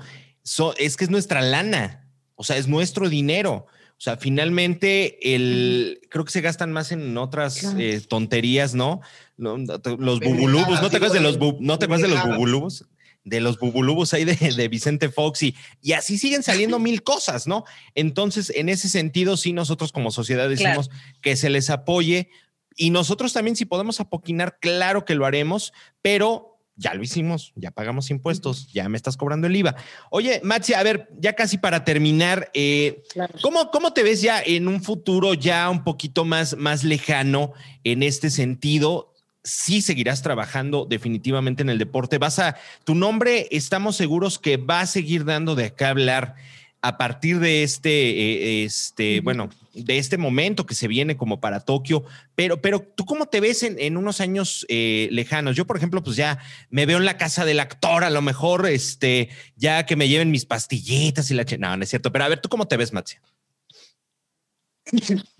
[0.78, 3.66] es que es nuestra lana, o sea, es nuestro dinero.
[4.00, 9.02] O sea, finalmente el, creo que se gastan más en otras eh, tonterías, ¿no?
[9.36, 12.86] Los bubulubos, ¿no te acuerdas de los, no te acuerdas de los bubulubos?
[13.22, 17.46] De los bubulubos ahí de, de Vicente Fox y, y, así siguen saliendo mil cosas,
[17.46, 17.64] ¿no?
[17.94, 22.30] Entonces, en ese sentido, sí, nosotros como sociedad decimos que se les apoye
[22.76, 27.70] y nosotros también, si podemos apoquinar, claro que lo haremos, pero ya lo hicimos, ya
[27.70, 29.76] pagamos impuestos, ya me estás cobrando el IVA.
[30.10, 33.02] Oye, Maxi, a ver, ya casi para terminar, eh,
[33.42, 37.52] ¿cómo, ¿cómo, te ves ya en un futuro ya un poquito más, más lejano
[37.84, 39.09] en este sentido?
[39.42, 42.18] Sí seguirás trabajando definitivamente en el deporte.
[42.18, 46.36] Vas a, tu nombre, estamos seguros que va a seguir dando de acá hablar
[46.82, 51.60] a partir de este, eh, este, bueno, de este momento que se viene como para
[51.60, 55.56] Tokio, pero, pero tú cómo te ves en, unos años eh, lejanos?
[55.56, 56.38] Yo, por ejemplo, pues ya
[56.70, 60.30] me veo en la casa del actor, a lo mejor, este, ya que me lleven
[60.30, 61.44] mis pastillitas y la...
[61.58, 63.20] No, no es cierto, pero a ver, ¿tú cómo te ves, Matsia?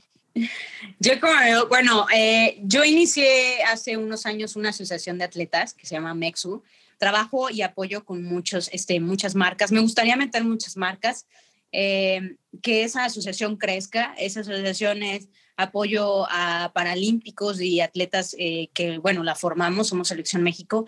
[0.99, 1.33] Yo como,
[1.69, 6.63] bueno, eh, yo inicié hace unos años una asociación de atletas que se llama Mexu,
[6.99, 9.73] trabajo y apoyo con muchos, este, muchas marcas.
[9.73, 11.27] Me gustaría meter muchas marcas,
[11.73, 14.15] eh, que esa asociación crezca.
[14.19, 20.43] Esa asociación es apoyo a paralímpicos y atletas eh, que, bueno, la formamos, somos Selección
[20.43, 20.87] México.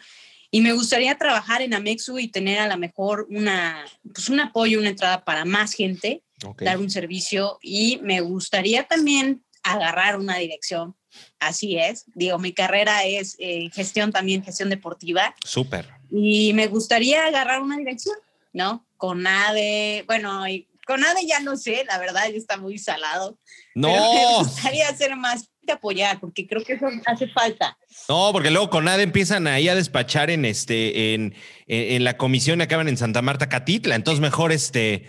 [0.50, 4.78] Y me gustaría trabajar en Amexu y tener a lo mejor una, pues un apoyo,
[4.78, 6.22] una entrada para más gente,
[6.60, 7.58] dar un servicio.
[7.62, 10.96] Y me gustaría también agarrar una dirección.
[11.38, 12.04] Así es.
[12.14, 15.34] Digo, mi carrera es eh, gestión también, gestión deportiva.
[15.44, 15.88] Súper.
[16.10, 18.16] Y me gustaría agarrar una dirección,
[18.52, 18.86] ¿no?
[18.96, 20.44] Con ADE, bueno,
[20.86, 23.38] con ADE ya no sé, la verdad, ya está muy salado.
[23.74, 23.88] No.
[23.88, 27.78] me gustaría hacer más de apoyar, porque creo que eso hace falta.
[28.08, 31.34] No, porque luego con ADE empiezan ahí a despachar en este, en,
[31.66, 33.94] en, la comisión y acaban en Santa Marta Catitla.
[33.94, 35.08] Entonces, mejor este,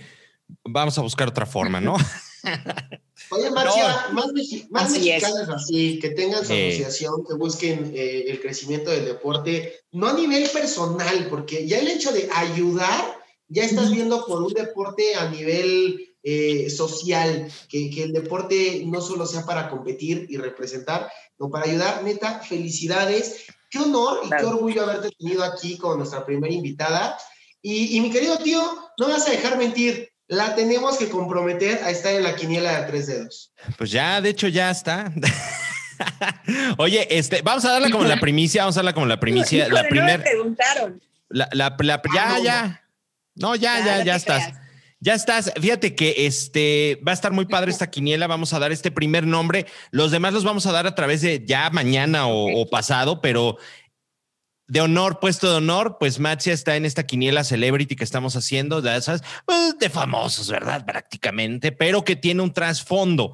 [0.64, 1.96] vamos a buscar otra forma, ¿no?
[3.30, 4.28] Oye, Marcia, más,
[4.70, 10.08] más mexicanas así, que tengan su asociación, que busquen eh, el crecimiento del deporte, no
[10.08, 15.16] a nivel personal, porque ya el hecho de ayudar, ya estás viendo por un deporte
[15.16, 21.10] a nivel eh, social, que, que, el deporte no solo sea para competir y representar,
[21.38, 23.46] sino para ayudar, neta, felicidades.
[23.70, 27.18] Qué honor y qué orgullo haberte tenido aquí con nuestra primera invitada.
[27.62, 28.62] Y, y mi querido tío,
[29.00, 32.82] no me vas a dejar mentir, la tenemos que comprometer a estar en la quiniela
[32.82, 33.54] de tres dedos.
[33.78, 35.12] Pues ya, de hecho, ya está.
[36.78, 39.68] Oye, este, vamos a darle como la primicia, vamos a darle como la primicia.
[39.70, 40.24] la primera.
[40.24, 41.02] preguntaron.
[41.30, 41.76] La, la,
[42.14, 42.84] ya, ah, ya.
[43.36, 44.54] No, ya, ya, ya estás.
[45.00, 45.52] Ya estás.
[45.60, 48.26] Fíjate que este va a estar muy padre esta quiniela.
[48.28, 49.66] Vamos a dar este primer nombre.
[49.92, 53.58] Los demás los vamos a dar a través de ya mañana o, pasado, pero
[54.68, 58.82] de honor, puesto de honor, pues Matsia está en esta quiniela celebrity que estamos haciendo,
[58.82, 59.02] de
[59.46, 60.86] pues, de famosos, ¿verdad?
[60.86, 63.34] Prácticamente, pero que tiene un trasfondo.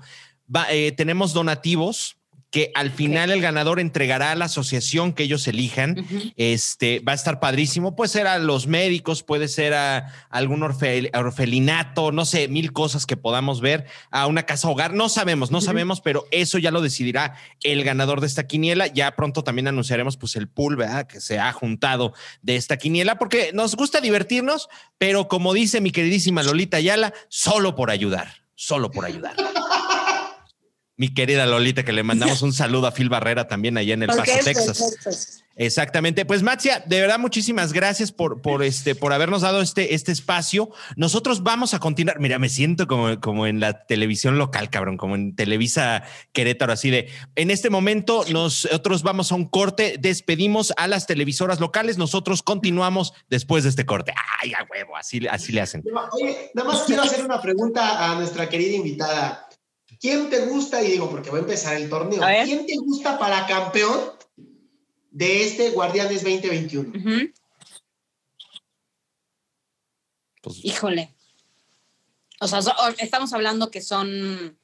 [0.69, 2.18] Eh, tenemos donativos
[2.51, 6.05] que al final el ganador entregará a la asociación que ellos elijan.
[6.35, 7.95] Este va a estar padrísimo.
[7.95, 13.17] Puede ser a los médicos, puede ser a algún orfelinato, no sé, mil cosas que
[13.17, 14.93] podamos ver, a una casa hogar.
[14.93, 18.87] No sabemos, no sabemos, pero eso ya lo decidirá el ganador de esta quiniela.
[18.87, 21.05] Ya pronto también anunciaremos pues el pool, ¿verdad?
[21.05, 25.91] Que se ha juntado de esta quiniela, porque nos gusta divertirnos, pero como dice mi
[25.91, 29.35] queridísima Lolita Ayala, solo por ayudar, solo por ayudar
[30.99, 34.07] mi querida Lolita, que le mandamos un saludo a Phil Barrera también allá en El
[34.07, 35.45] Paso, Texas.
[35.55, 36.25] Exactamente.
[36.25, 40.71] Pues Matzia, de verdad, muchísimas gracias por, por, este, por habernos dado este, este espacio.
[40.97, 42.19] Nosotros vamos a continuar.
[42.19, 46.89] Mira, me siento como, como en la televisión local, cabrón, como en Televisa Querétaro, así
[46.89, 52.43] de en este momento nosotros vamos a un corte, despedimos a las televisoras locales, nosotros
[52.43, 54.13] continuamos después de este corte.
[54.41, 55.81] Ay, a huevo, así, así le hacen.
[56.11, 59.48] Oye, nada más quiero hacer una pregunta a nuestra querida invitada.
[59.99, 60.81] ¿Quién te gusta?
[60.81, 62.21] Y digo, porque va a empezar el torneo.
[62.45, 64.13] ¿Quién te gusta para campeón
[65.11, 67.31] de este Guardianes 2021?
[70.41, 71.13] Pues, Híjole.
[72.39, 72.61] O sea,
[72.99, 74.57] estamos hablando que son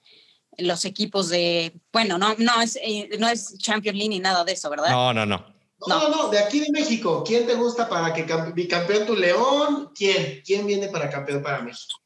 [0.58, 4.54] los equipos de, bueno, no, no es, eh, no es Champions League ni nada de
[4.54, 4.90] eso, ¿verdad?
[4.90, 5.54] No, no, no.
[5.88, 7.24] No, no, no, de aquí de México.
[7.28, 9.92] ¿Quién te gusta para que bicampeón tu León?
[9.94, 10.42] ¿Quién?
[10.46, 12.00] ¿Quién viene para campeón para México?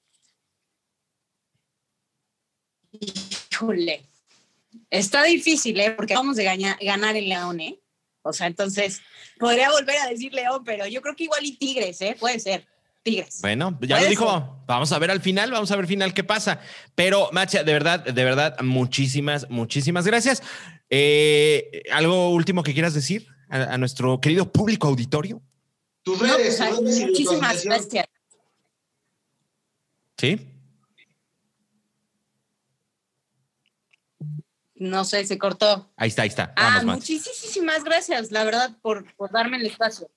[2.91, 4.03] Híjole,
[4.89, 5.91] está difícil, ¿eh?
[5.91, 7.79] Porque vamos a ganar el León, ¿eh?
[8.21, 9.01] O sea, entonces,
[9.39, 12.15] podría volver a decir León, pero yo creo que igual y Tigres, ¿eh?
[12.19, 12.67] Puede ser.
[13.01, 13.39] Tigres.
[13.41, 14.63] Bueno, ya lo dijo.
[14.67, 16.59] Vamos a ver al final, vamos a ver al final qué pasa.
[16.95, 20.43] Pero, Macha, de verdad, de verdad, muchísimas, muchísimas gracias.
[20.89, 25.41] Eh, ¿Algo último que quieras decir a, nuestro querido público auditorio?
[26.03, 26.57] Tus redes.
[26.57, 28.05] Pues, muchísimas gracias.
[30.17, 30.58] ¿Sí?
[34.79, 35.91] No sé, se cortó.
[35.97, 36.53] Ahí está, ahí está.
[36.55, 40.09] ah, muchísimas gracias, la verdad, por, por darme el espacio.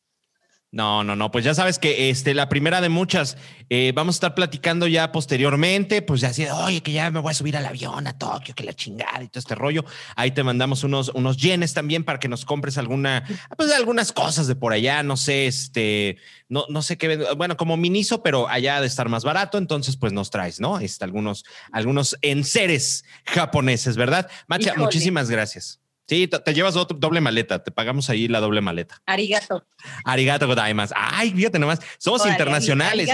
[0.75, 3.37] No, no, no, pues ya sabes que este, la primera de muchas,
[3.69, 7.31] eh, vamos a estar platicando ya posteriormente, pues ya así, oye, que ya me voy
[7.31, 9.85] a subir al avión a Tokio, que la chingada y todo este rollo.
[10.17, 13.23] Ahí te mandamos unos, unos yenes también para que nos compres alguna,
[13.55, 16.17] pues algunas cosas de por allá, no sé, este,
[16.49, 20.15] no, no sé qué, bueno, como Miniso, pero allá de estar más barato, entonces pues
[20.15, 20.81] nos traes, ¿no?
[20.81, 24.31] Este, algunos, algunos enseres japoneses, ¿verdad?
[24.47, 25.82] Macha, muchísimas gracias.
[26.13, 29.01] Sí, te, llevas doble maleta, te pagamos ahí la doble maleta.
[29.07, 29.65] Arigato.
[30.05, 30.93] Arigato godaimas.
[30.95, 33.09] Ay, fíjate nomás, somos internacionales.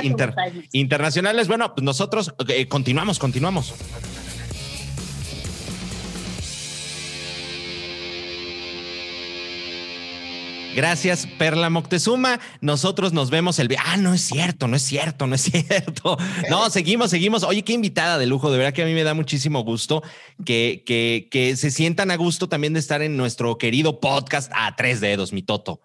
[0.72, 3.72] internacionales, bueno, pues nosotros eh, continuamos, continuamos.
[10.78, 12.38] Gracias, Perla Moctezuma.
[12.60, 13.68] Nosotros nos vemos el...
[13.84, 16.16] Ah, no es cierto, no es cierto, no es cierto.
[16.48, 17.42] No, seguimos, seguimos.
[17.42, 18.48] Oye, qué invitada de lujo.
[18.48, 20.04] De verdad que a mí me da muchísimo gusto
[20.44, 24.76] que, que, que se sientan a gusto también de estar en nuestro querido podcast a
[24.76, 25.80] tres dedos, mi Toto.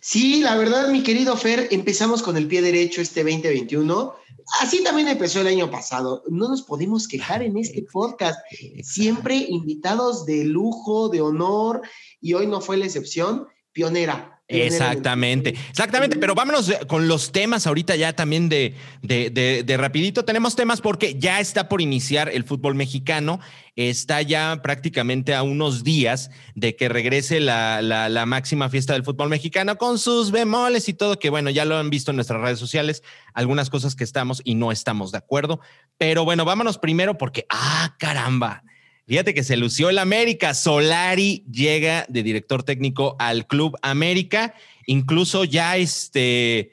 [0.00, 4.14] Sí, la verdad, mi querido Fer, empezamos con el pie derecho este 2021.
[4.62, 6.22] Así también empezó el año pasado.
[6.30, 8.40] No nos podemos quejar en este podcast.
[8.82, 11.82] Siempre invitados de lujo, de honor,
[12.22, 14.30] y hoy no fue la excepción pionera.
[14.46, 20.26] Exactamente, exactamente, pero vámonos con los temas ahorita ya también de, de, rapidito.
[20.26, 23.40] Tenemos temas porque ya está por iniciar el fútbol mexicano,
[23.74, 29.30] está ya prácticamente a unos días de que regrese la, la, máxima fiesta del fútbol
[29.30, 32.58] mexicano con sus bemoles y todo, que bueno, ya lo han visto en nuestras redes
[32.58, 35.60] sociales, algunas cosas que estamos y no estamos de acuerdo,
[35.96, 38.62] pero bueno, vámonos primero porque, ah, caramba.
[39.06, 40.54] Fíjate que se lució el América.
[40.54, 44.54] Solari llega de director técnico al Club América.
[44.86, 46.72] Incluso ya este,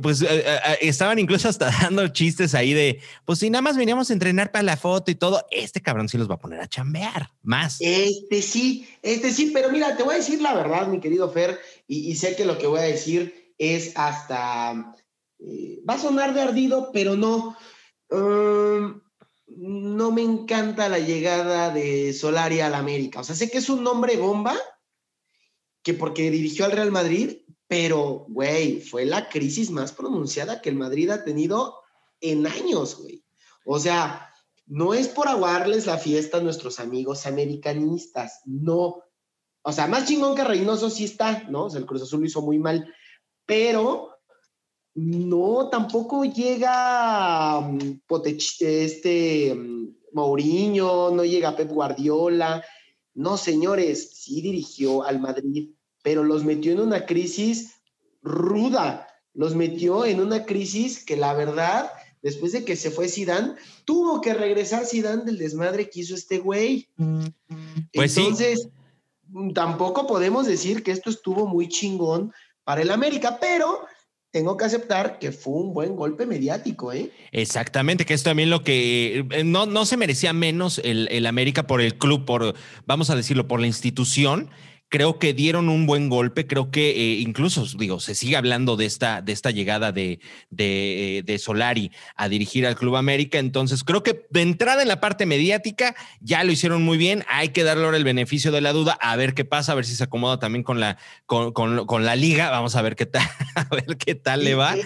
[0.00, 3.76] pues eh, eh, eh, estaban incluso hasta dando chistes ahí de, pues si nada más
[3.76, 6.60] veníamos a entrenar para la foto y todo, este cabrón sí los va a poner
[6.60, 7.76] a chambear más.
[7.80, 11.58] Este sí, este sí, pero mira, te voy a decir la verdad, mi querido Fer,
[11.86, 14.94] y, sé que lo que voy a decir es hasta,
[15.88, 17.56] va a sonar de ardido, pero no.
[18.10, 19.00] Um,
[19.56, 23.20] no me encanta la llegada de Solari al América.
[23.20, 24.56] O sea, sé que es un nombre bomba,
[25.82, 27.38] que porque dirigió al Real Madrid,
[27.68, 31.76] pero, güey, fue la crisis más pronunciada que el Madrid ha tenido
[32.20, 33.24] en años, güey.
[33.64, 34.30] O sea,
[34.66, 39.02] no es por aguarles la fiesta a nuestros amigos americanistas, no.
[39.62, 41.64] O sea, más chingón que Reynoso sí está, ¿no?
[41.64, 42.92] O sea, el Cruz Azul lo hizo muy mal,
[43.46, 44.13] pero
[44.94, 48.00] no, tampoco llega mm,
[48.60, 52.64] este mm, Mourinho, no llega Pep Guardiola.
[53.14, 55.70] No, señores, sí dirigió al Madrid,
[56.02, 57.74] pero los metió en una crisis
[58.22, 61.90] ruda, los metió en una crisis que la verdad,
[62.22, 63.54] después de que se fue Zidane,
[63.84, 66.88] tuvo que regresar Zidane del desmadre que hizo este güey.
[67.92, 68.68] Pues Entonces,
[69.54, 73.86] tampoco podemos decir que esto estuvo muy chingón para el América, pero
[74.34, 77.12] tengo que aceptar que fue un buen golpe mediático, ¿eh?
[77.30, 81.68] Exactamente, que es también lo que eh, no, no se merecía menos el, el América
[81.68, 84.50] por el club, por, vamos a decirlo, por la institución
[84.94, 88.86] creo que dieron un buen golpe, creo que eh, incluso, digo, se sigue hablando de
[88.86, 94.24] esta, de esta llegada de, de, Solari a dirigir al Club América, entonces creo que
[94.30, 97.96] de entrada en la parte mediática ya lo hicieron muy bien, hay que darle ahora
[97.96, 100.62] el beneficio de la duda, a ver qué pasa, a ver si se acomoda también
[100.62, 104.44] con la, con, con, la liga, vamos a ver qué tal, a ver qué tal
[104.44, 104.76] le va.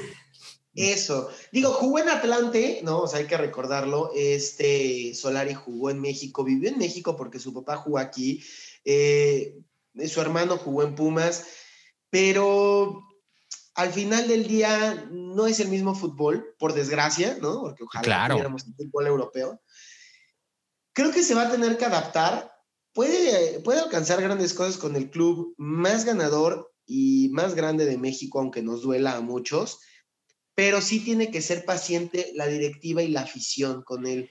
[0.75, 1.29] Eso.
[1.53, 3.01] Digo, jugó en Atlante, ¿no?
[3.01, 4.13] O sea, hay que recordarlo.
[4.17, 8.43] Este Solari jugó en México, vivió en México porque su papá jugó aquí.
[8.87, 9.55] Eh,
[10.07, 11.47] su hermano jugó en Pumas,
[12.11, 13.05] pero
[13.75, 17.61] al final del día no es el mismo fútbol, por desgracia, ¿no?
[17.61, 18.35] Porque ojalá claro.
[18.35, 19.61] tuviéramos el fútbol europeo.
[20.93, 22.53] Creo que se va a tener que adaptar.
[22.93, 28.41] Puede, puede alcanzar grandes cosas con el club más ganador y más grande de México,
[28.41, 29.79] aunque nos duela a muchos,
[30.55, 34.29] pero sí tiene que ser paciente la directiva y la afición con él.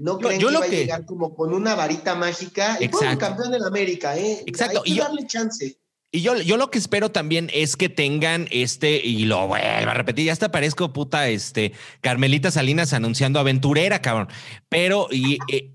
[0.00, 3.58] No creen que va a llegar como con una varita mágica y un campeón de
[3.58, 4.42] la América, ¿eh?
[4.46, 4.82] Exacto.
[4.86, 5.78] Hay que darle chance.
[6.10, 9.94] Y yo, yo lo que espero también es que tengan este, y lo vuelvo a
[9.94, 14.28] repetir, ya hasta parezco puta, este, Carmelita Salinas anunciando aventurera, cabrón.
[14.70, 15.70] Pero, y, eh,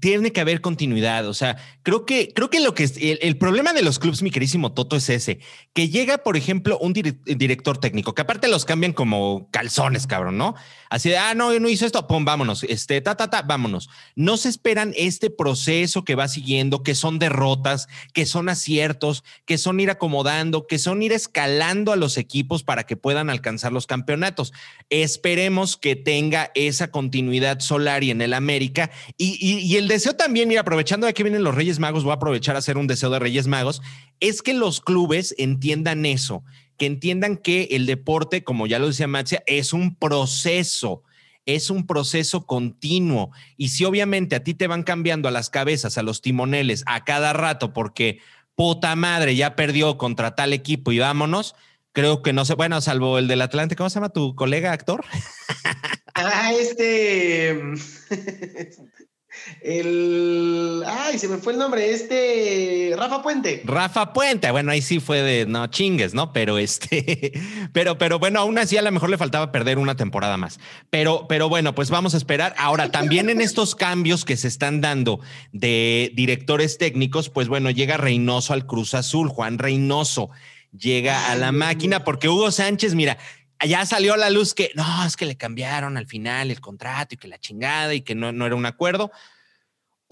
[0.00, 1.26] tiene que haber continuidad.
[1.26, 4.30] O sea, creo que, creo que lo que es el, problema de los clubes, mi
[4.30, 5.40] querísimo Toto, es ese:
[5.72, 10.54] que llega, por ejemplo, un director técnico, que aparte los cambian como calzones, cabrón, ¿no?
[10.88, 13.88] Así de, ah, no, no hizo esto, pum, vámonos, este, ta, ta, ta, vámonos.
[14.16, 19.58] No se esperan este proceso que va siguiendo, que son derrotas, que son aciertos, que
[19.58, 23.86] son ir acomodando, que son ir escalando a los equipos para que puedan alcanzar los
[23.86, 24.52] campeonatos.
[24.90, 30.62] Esperemos que tenga esa continuidad Solari en el América y y el deseo también, mira,
[30.62, 33.18] aprovechando de que vienen los Reyes Magos, voy a aprovechar a hacer un deseo de
[33.18, 33.82] Reyes Magos,
[34.20, 36.44] es que los clubes entiendan eso,
[36.76, 41.02] que entiendan que el deporte, como ya lo decía Matzia, es un proceso
[41.46, 43.30] es un proceso continuo.
[43.56, 47.04] Y si obviamente a ti te van cambiando a las cabezas, a los timoneles, a
[47.04, 48.20] cada rato, porque
[48.54, 51.54] puta madre, ya perdió contra tal equipo y vámonos,
[51.92, 55.04] creo que no sé, bueno, salvo el del Atlante, ¿cómo se llama tu colega actor?
[56.14, 57.58] Ah, este.
[59.60, 60.82] El.
[60.86, 61.92] Ay, se me fue el nombre.
[61.92, 62.94] Este.
[62.96, 63.62] Rafa Puente.
[63.64, 64.50] Rafa Puente.
[64.50, 66.32] Bueno, ahí sí fue de no chingues, ¿no?
[66.32, 67.32] Pero este.
[67.72, 70.58] Pero, pero bueno, aún así a lo mejor le faltaba perder una temporada más.
[70.90, 72.54] Pero, pero bueno, pues vamos a esperar.
[72.58, 75.20] Ahora, también en estos cambios que se están dando
[75.52, 80.30] de directores técnicos, pues bueno, llega Reynoso al Cruz Azul, Juan Reynoso
[80.78, 83.18] llega a la máquina porque Hugo Sánchez, mira,
[83.66, 87.14] ya salió a la luz que no, es que le cambiaron al final el contrato
[87.14, 89.10] y que la chingada y que no, no era un acuerdo.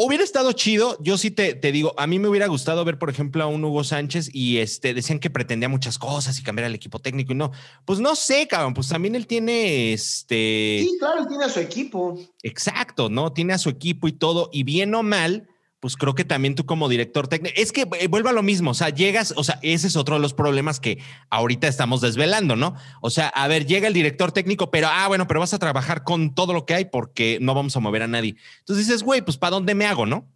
[0.01, 3.11] Hubiera estado chido, yo sí te, te, digo, a mí me hubiera gustado ver, por
[3.11, 6.77] ejemplo, a un Hugo Sánchez y este, decían que pretendía muchas cosas y cambiar el
[6.77, 7.51] equipo técnico y no.
[7.85, 10.85] Pues no sé, cabrón, pues también él tiene este...
[10.85, 12.17] Sí, claro, él tiene a su equipo.
[12.45, 13.33] Exacto, ¿no?
[13.33, 15.49] Tiene a su equipo y todo, y bien o mal,
[15.81, 18.73] pues creo que también tú como director técnico, es que eh, vuelva a lo mismo,
[18.73, 20.99] o sea, llegas, o sea, ese es otro de los problemas que
[21.31, 22.75] ahorita estamos desvelando, ¿no?
[23.01, 26.03] O sea, a ver, llega el director técnico, pero, ah, bueno, pero vas a trabajar
[26.03, 28.37] con todo lo que hay porque no vamos a mover a nadie.
[28.61, 30.29] Entonces dices, güey, pues ¿para dónde me hago, no?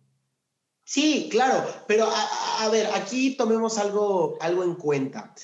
[0.85, 2.09] Sí, claro, pero
[2.61, 5.35] a, ver, aquí tomemos algo, algo en cuenta.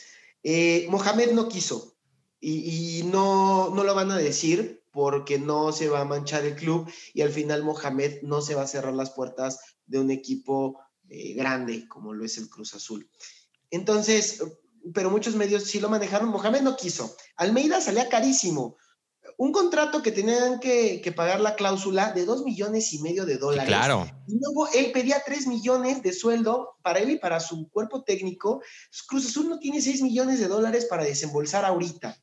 [0.42, 1.96] Eh, Mohamed no quiso
[2.40, 6.54] y, y no, no lo van a decir porque no se va a manchar el
[6.54, 10.78] club y al final Mohamed no se va a cerrar las puertas de un equipo
[11.08, 13.10] eh, grande como lo es el Cruz Azul.
[13.70, 14.42] Entonces,
[14.94, 16.28] pero muchos medios sí lo manejaron.
[16.28, 17.16] Mohamed no quiso.
[17.36, 18.76] Almeida salía carísimo.
[19.36, 23.68] Un contrato que tenían que, pagar la cláusula de dos millones y medio de dólares.
[23.68, 24.08] claro.
[24.26, 28.62] Y luego él pedía tres millones de sueldo para él y para su cuerpo técnico.
[29.06, 32.18] Cruz Azul no tiene seis millones de dólares para desembolsar ahorita.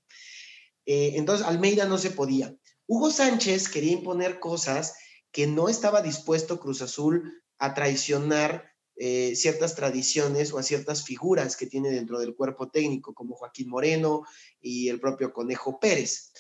[0.86, 2.56] Eh, entonces Almeida no se podía.
[2.88, 4.96] Hugo Sánchez quería imponer cosas
[5.32, 11.58] que no estaba dispuesto Cruz Azul a traicionar eh, ciertas tradiciones o a ciertas figuras
[11.58, 14.24] que tiene dentro del cuerpo técnico, como Joaquín Moreno
[14.62, 16.32] y el propio Conejo Pérez.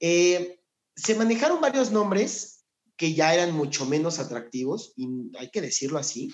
[0.00, 0.60] Eh,
[0.96, 2.64] se manejaron varios nombres
[2.96, 6.32] que ya eran mucho menos atractivos, y hay que decirlo así,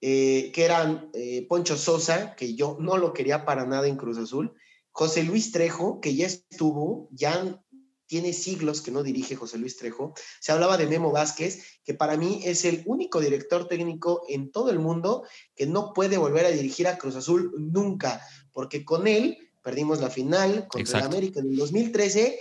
[0.00, 1.10] que eran
[1.48, 4.54] Poncho Sosa, que yo no lo quería para nada en Cruz Azul,
[4.98, 7.62] José Luis Trejo, que ya estuvo, ya
[8.08, 12.16] tiene siglos que no dirige José Luis Trejo, se hablaba de Memo Vázquez, que para
[12.16, 16.50] mí es el único director técnico en todo el mundo que no puede volver a
[16.50, 21.50] dirigir a Cruz Azul nunca, porque con él perdimos la final contra el América en
[21.50, 22.40] el 2013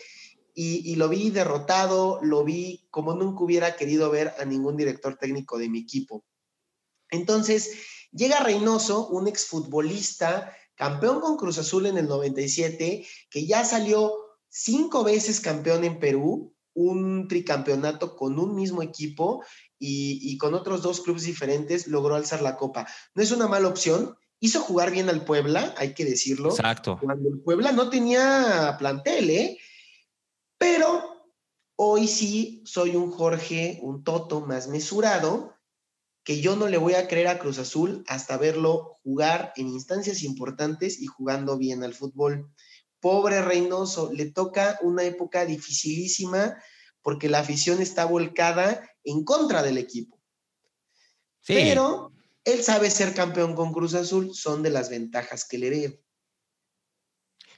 [0.55, 5.15] y, y, lo vi derrotado, lo vi como nunca hubiera querido ver a ningún director
[5.18, 6.26] técnico de mi equipo.
[7.11, 7.74] Entonces,
[8.11, 14.27] llega Reynoso, un exfutbolista, campeón con Cruz Azul en el 97, que ya salió
[14.58, 19.43] cinco veces campeón en Perú, un tricampeonato con un mismo equipo
[19.80, 22.88] y, con otros dos clubes diferentes logró alzar la copa.
[23.14, 24.16] No es una mala opción.
[24.39, 26.49] Hizo jugar bien al Puebla, hay que decirlo.
[26.49, 26.99] Exacto.
[27.01, 29.58] Cuando el Puebla no tenía plantel, ¿eh?
[30.58, 31.03] Pero
[31.76, 35.53] hoy sí soy un Jorge, un Toto más mesurado,
[36.24, 40.24] que yo no le voy a creer a Cruz Azul hasta verlo jugar en instancias
[40.24, 42.51] importantes y jugando bien al fútbol.
[43.00, 46.58] Pobre Reynoso, le toca una época dificilísima
[47.02, 50.20] porque la afición está volcada en contra del equipo.
[51.45, 52.12] Pero
[52.43, 56.00] él sabe ser campeón con Cruz Azul, son de las ventajas que le veo.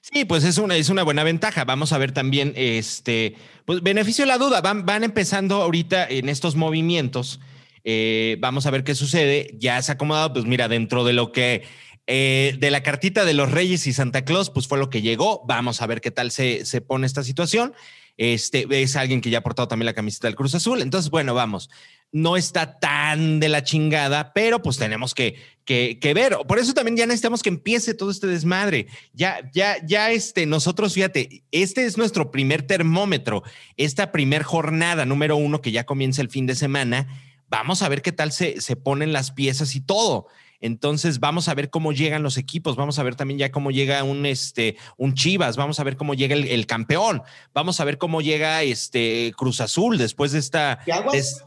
[0.01, 1.65] Sí, pues es una, es una buena ventaja.
[1.65, 3.35] Vamos a ver también, este,
[3.65, 4.61] pues beneficio de la duda.
[4.61, 7.39] Van, van empezando ahorita en estos movimientos.
[7.83, 9.55] Eh, vamos a ver qué sucede.
[9.59, 11.63] Ya se ha acomodado, pues mira, dentro de lo que
[12.11, 15.43] eh, de la cartita de los Reyes y Santa Claus, pues fue lo que llegó.
[15.45, 17.75] Vamos a ver qué tal se, se pone esta situación.
[18.17, 20.81] Este es alguien que ya ha portado también la camiseta del Cruz Azul.
[20.81, 21.69] Entonces, bueno, vamos.
[22.11, 25.35] No está tan de la chingada, pero pues tenemos que,
[25.65, 26.35] que, que, ver.
[26.47, 28.87] Por eso también ya necesitamos que empiece todo este desmadre.
[29.13, 33.43] Ya, ya, ya, este, nosotros, fíjate, este es nuestro primer termómetro.
[33.77, 37.07] Esta primer jornada número uno que ya comienza el fin de semana.
[37.49, 40.25] Vamos a ver qué tal se, se ponen las piezas y todo.
[40.61, 44.03] Entonces vamos a ver cómo llegan los equipos, vamos a ver también ya cómo llega
[44.03, 47.21] un, este, un Chivas, vamos a ver cómo llega el, campeón,
[47.53, 50.79] vamos a ver cómo llega este Cruz Azul después de esta...
[50.85, 51.45] ¿Qué aguas,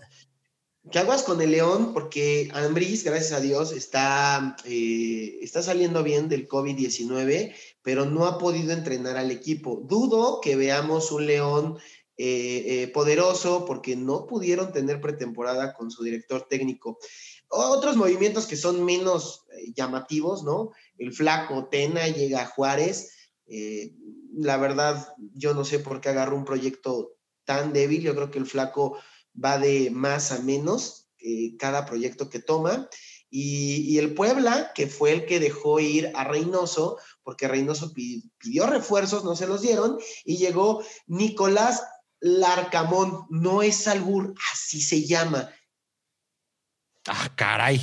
[0.90, 1.92] ¿qué aguas con el León?
[1.92, 8.38] Porque Ambris, gracias a Dios, está, eh, está saliendo bien del COVID-19, pero no ha
[8.38, 9.82] podido entrenar al equipo.
[9.84, 11.78] Dudo que veamos un León
[12.18, 16.98] eh, eh, poderoso porque no pudieron tener pretemporada con su director técnico.
[17.54, 20.70] Otros movimientos que son menos eh, llamativos, ¿no?
[20.96, 23.10] El flaco Tena llega a Juárez.
[23.46, 23.92] Eh,
[24.34, 28.00] la verdad, yo no sé por qué agarró un proyecto tan débil.
[28.00, 28.96] Yo creo que el flaco
[29.32, 32.88] va de más a menos eh, cada proyecto que toma.
[33.28, 39.24] Y, el Puebla, que fue el que dejó ir a Reynoso, porque Reynoso pidió refuerzos,
[39.24, 41.82] no se los dieron, y llegó Nicolás
[42.20, 45.50] Larcamón, no es Albur, así se llama,
[47.06, 47.80] Ah, caray.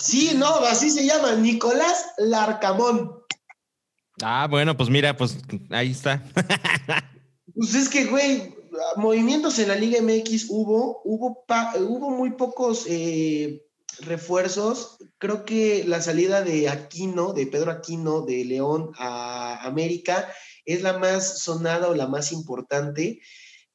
[0.00, 3.12] Sí, no, así se llama, Nicolás Larcamón.
[4.20, 5.38] Ah, bueno, pues mira, pues
[5.70, 6.22] ahí está.
[7.54, 8.54] Pues es que, güey,
[8.96, 11.44] movimientos en la Liga MX hubo, hubo,
[11.80, 13.62] hubo muy pocos eh,
[14.00, 14.98] refuerzos.
[15.18, 20.32] Creo que la salida de Aquino, de Pedro Aquino, de León a América,
[20.64, 23.20] es la más sonada o la más importante.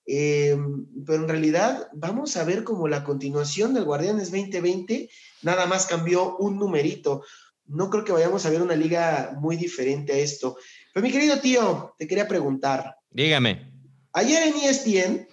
[0.10, 0.58] Eh,
[1.05, 5.10] pero en realidad vamos a ver como la continuación del Guardianes 2020
[5.41, 7.24] nada más cambió un numerito.
[7.66, 10.58] No creo que vayamos a ver una liga muy diferente a esto.
[10.93, 12.95] Pero mi querido tío, te quería preguntar.
[13.10, 13.70] Dígame.
[14.14, 15.28] Ayer en ESPN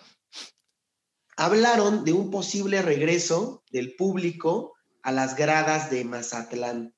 [1.36, 6.92] hablaron de un posible regreso del público a las gradas de Mazatlán.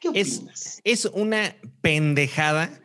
[0.00, 0.80] ¿Qué opinas?
[0.82, 2.79] Es, es una pendejada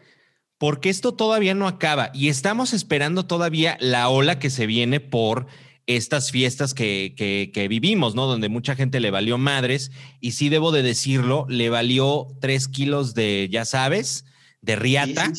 [0.66, 5.46] porque esto todavía no acaba y estamos esperando todavía la ola que se viene por
[5.86, 7.14] estas fiestas que,
[7.54, 8.26] que, vivimos, ¿no?
[8.26, 9.92] Donde mucha gente le valió madres
[10.22, 14.26] y sí debo de decirlo, le valió tres kilos de, ya sabes,
[14.62, 15.32] de riata.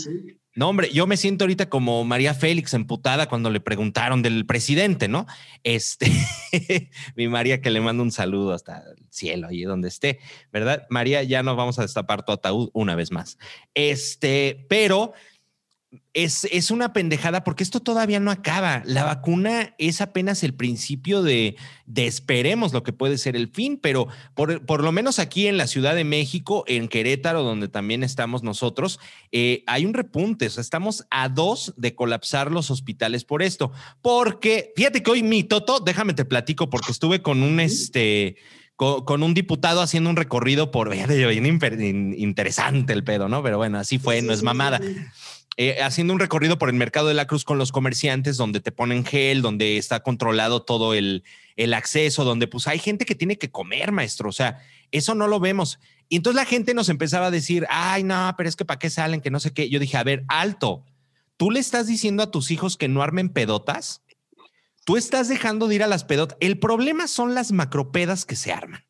[0.57, 5.07] No, hombre, yo me siento ahorita como María Félix emputada cuando le preguntaron del presidente,
[5.07, 5.27] ¿no?
[5.65, 6.11] Este,
[7.15, 10.19] mi María que le mando un saludo hasta el cielo, ahí donde esté,
[10.51, 10.87] ¿verdad?
[10.89, 13.37] María, ya nos vamos a destapar tu ataúd una vez más.
[13.75, 15.13] Este, pero
[16.15, 18.83] es, una pendejada porque esto todavía no acaba.
[18.87, 23.79] La vacuna es apenas el principio de, de esperemos lo que puede ser el fin,
[23.81, 28.43] pero por, lo menos aquí en la Ciudad de México, en Querétaro, donde también estamos
[28.43, 28.99] nosotros,
[29.31, 30.47] eh, hay un repunte.
[30.47, 33.73] O sea, estamos a dos de colapsar los hospitales por esto.
[34.01, 38.37] Porque fíjate que hoy mi Toto, déjame te platico, porque estuve con un este.
[38.77, 43.43] Con, un diputado haciendo un recorrido por bien interesante el pedo, ¿no?
[43.43, 44.83] Pero bueno, así fue, no es mamada.
[45.59, 48.73] Eh, haciendo un recorrido por el mercado de la Cruz con los comerciantes, donde te
[48.73, 51.25] ponen gel, donde está controlado todo el,
[51.75, 54.29] acceso, donde pues hay gente que tiene que comer, maestro.
[54.29, 54.61] O sea,
[54.93, 55.79] eso no lo vemos.
[56.11, 58.91] Y entonces la gente nos empezaba a decir, ay, no, pero es que para qué
[58.91, 59.71] salen, que no sé qué.
[59.71, 60.85] Yo dije, a ver, alto.
[61.39, 64.03] tú le estás diciendo a tus hijos que no armen pedotas.
[64.85, 66.37] Tú estás dejando de ir a las pedotas.
[66.41, 68.85] El problema son las macropedas que se arman.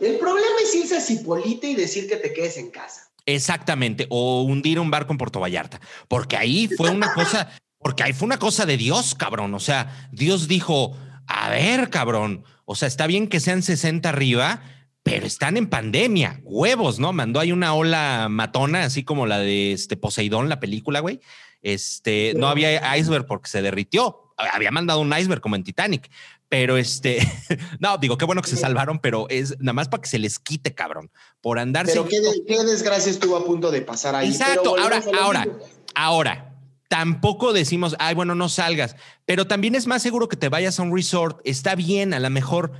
[0.00, 3.11] El problema es irse a Cipolite y decir que te quedes en casa.
[3.26, 8.12] Exactamente, o hundir un barco en Puerto Vallarta, porque ahí fue una cosa, porque ahí
[8.12, 9.54] fue una cosa de Dios, cabrón.
[9.54, 10.96] O sea, Dios dijo,
[11.26, 14.62] a ver, cabrón, o sea, está bien que sean 60 arriba,
[15.02, 17.12] pero están en pandemia, huevos, ¿no?
[17.12, 21.20] Mandó ahí una ola matona, así como la de este Poseidón, la película, güey.
[21.60, 24.34] Este, no había iceberg porque se derritió.
[24.36, 26.10] Había mandado un iceberg como en Titanic,
[26.52, 27.16] pero este,
[27.80, 30.38] no, digo, qué bueno que se salvaron, pero es nada más para que se les
[30.38, 31.94] quite, cabrón, por andarse.
[31.94, 34.28] Pero qué, qué desgracia estuvo a punto de pasar ahí.
[34.28, 35.46] Exacto, ahora, ahora,
[35.94, 36.54] ahora,
[36.88, 40.82] tampoco decimos, ay, bueno, no salgas, pero también es más seguro que te vayas a
[40.82, 42.72] un resort, está bien, a lo mejor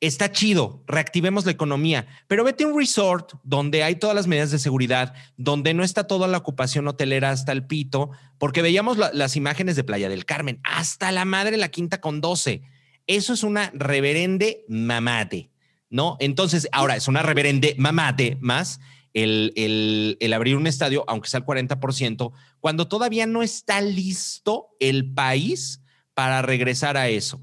[0.00, 4.50] está chido, reactivemos la economía, pero vete a un resort donde hay todas las medidas
[4.50, 9.36] de seguridad, donde no está toda la ocupación hotelera hasta el pito, porque veíamos las
[9.36, 12.62] imágenes de Playa del Carmen, hasta la madre la quinta con 12.
[13.06, 15.50] Eso es una reverende mamate,
[15.90, 16.16] ¿no?
[16.20, 18.80] Entonces, ahora es una reverende mamate más
[19.14, 24.68] el, el, el abrir un estadio, aunque sea el 40%, cuando todavía no está listo
[24.80, 25.82] el país
[26.14, 27.40] para regresar a eso.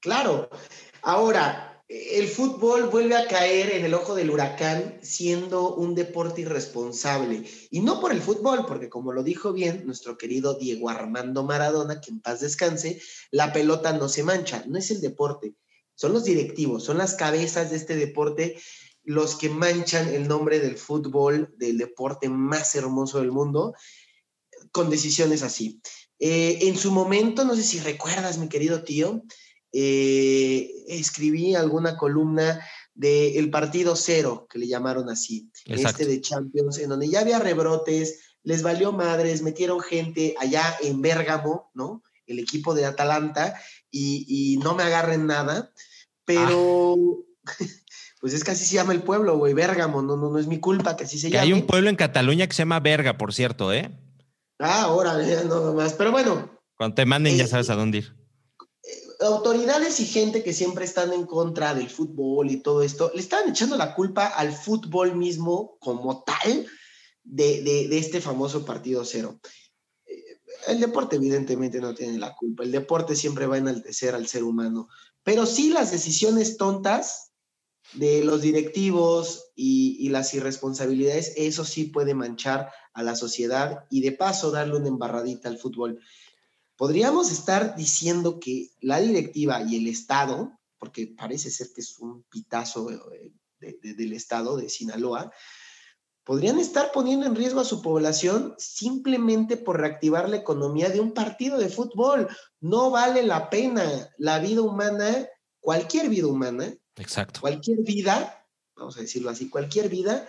[0.00, 0.50] Claro,
[1.02, 7.44] Ahora, el fútbol vuelve a caer en el ojo del huracán siendo un deporte irresponsable.
[7.70, 12.00] Y no por el fútbol, porque como lo dijo bien nuestro querido Diego Armando Maradona,
[12.00, 15.54] que en paz descanse, la pelota no se mancha, no es el deporte,
[15.94, 18.56] son los directivos, son las cabezas de este deporte
[19.04, 23.74] los que manchan el nombre del fútbol, del deporte más hermoso del mundo,
[24.70, 25.80] con decisiones así.
[26.18, 29.24] Eh, en su momento, no sé si recuerdas, mi querido tío,
[29.72, 32.60] eh, escribí alguna columna
[32.94, 37.38] del el partido cero, que le llamaron así, este de Champions, en donde ya había
[37.38, 42.02] rebrotes, les valió madres, metieron gente allá en Bérgamo, ¿no?
[42.26, 43.58] El equipo de Atalanta,
[43.90, 45.72] y, no me agarren nada,
[46.24, 46.96] pero...
[48.20, 50.60] Pues es que así se llama el pueblo, güey, Bérgamo, no, no, no es mi
[50.60, 51.42] culpa que así se llama.
[51.42, 53.90] Hay un pueblo en Cataluña que se llama Berga, por cierto, ¿eh?
[54.60, 55.18] Ah, ahora,
[55.48, 55.94] no más.
[55.94, 56.48] Pero bueno.
[56.76, 58.21] Cuando te manden ya eh, sabes a dónde ir
[59.22, 63.50] autoridades y gente que siempre están en contra del fútbol y todo esto, le estaban
[63.50, 66.66] echando la culpa al fútbol mismo como tal
[67.24, 69.40] de, este famoso partido cero.
[70.06, 74.26] Eh, el deporte evidentemente no tiene la culpa, el deporte siempre va a enaltecer al
[74.26, 74.88] ser humano,
[75.22, 77.32] pero sí las decisiones tontas
[77.94, 84.00] de los directivos y, y las irresponsabilidades, eso sí puede manchar a la sociedad y
[84.00, 86.00] de paso darle una embarradita al fútbol
[86.76, 92.24] podríamos estar diciendo que la directiva y el Estado, porque parece ser que es un
[92.24, 95.32] pitazo eh, del Estado de Sinaloa,
[96.24, 101.12] podrían estar poniendo en riesgo a su población simplemente por reactivar la economía de un
[101.12, 102.28] partido de fútbol.
[102.60, 105.26] No vale la pena la vida humana,
[105.60, 107.40] cualquier vida humana, Exacto.
[107.40, 108.46] cualquier vida,
[108.76, 110.28] vamos a decirlo así, cualquier vida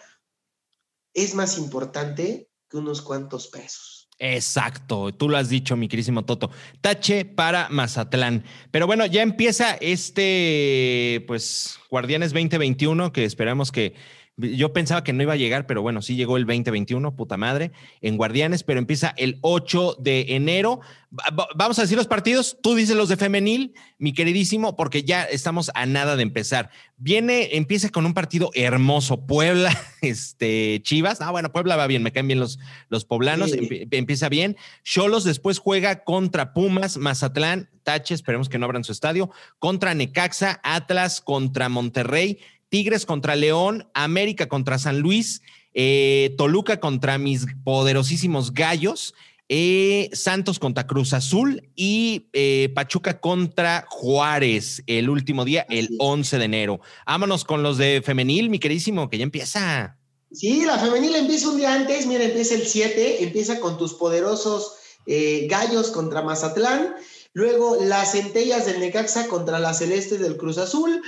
[1.14, 4.10] es más importante que unos cuantos pesos.
[4.26, 6.50] Exacto, tú lo has dicho, mi querísimo Toto.
[6.80, 8.46] Tache para Mazatlán.
[8.72, 13.96] Pero bueno, ya empieza este, pues, Guardianes 2021, que esperamos que
[14.38, 17.72] yo pensaba que no iba a llegar, pero bueno, sí llegó el 2021, puta madre,
[18.02, 20.80] en Guardianes, pero empieza el 8 de enero.
[21.56, 25.70] Vamos a decir los partidos, tú dices los de femenil, mi queridísimo, porque ya estamos
[25.76, 26.72] a nada de empezar.
[26.98, 31.22] Viene, empieza con un partido hermoso, Puebla, este, Chivas.
[31.22, 32.58] Ah, bueno, Puebla va bien, me caen bien los,
[32.90, 34.58] los poblanos, empieza bien.
[34.84, 39.30] Cholos después juega contra Pumas, Mazatlán, Tache, esperemos que no abran su estadio,
[39.60, 42.40] contra Necaxa, Atlas contra Monterrey.
[42.74, 45.44] Tigres contra León, América contra San Luis,
[45.76, 49.14] eh, Toluca contra mis poderosísimos gallos,
[49.48, 56.40] eh, Santos contra Cruz Azul y eh, Pachuca contra Juárez el último día, el 11
[56.40, 56.80] de enero.
[57.06, 60.00] Vámonos con los de femenil, mi queridísimo, que ya empieza.
[60.32, 64.74] Sí, la femenil empieza un día antes, mira, empieza el 7, empieza con tus poderosos
[65.06, 66.96] gallos contra Mazatlán,
[67.34, 71.04] luego las centellas del Necaxa contra las celestes del Cruz Azul,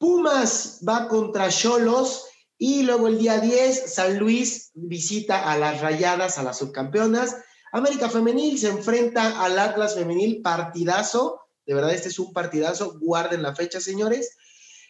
[0.00, 2.24] Pumas va contra Cholos
[2.56, 7.36] y luego el día 10 San Luis visita a las Rayadas, a las subcampeonas.
[7.70, 11.42] América Femenil se enfrenta al Atlas Femenil, partidazo.
[11.66, 12.98] De verdad, este es un partidazo.
[12.98, 14.38] Guarden la fecha, señores.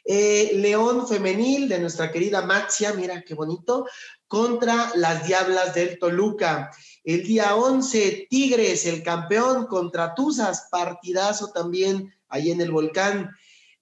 [0.05, 3.87] Eh, León Femenil de nuestra querida Maxia, mira qué bonito,
[4.29, 6.71] contra las Diablas del Toluca.
[7.03, 13.31] El día 11, Tigres, el campeón contra Tuzas, partidazo también ahí en el volcán.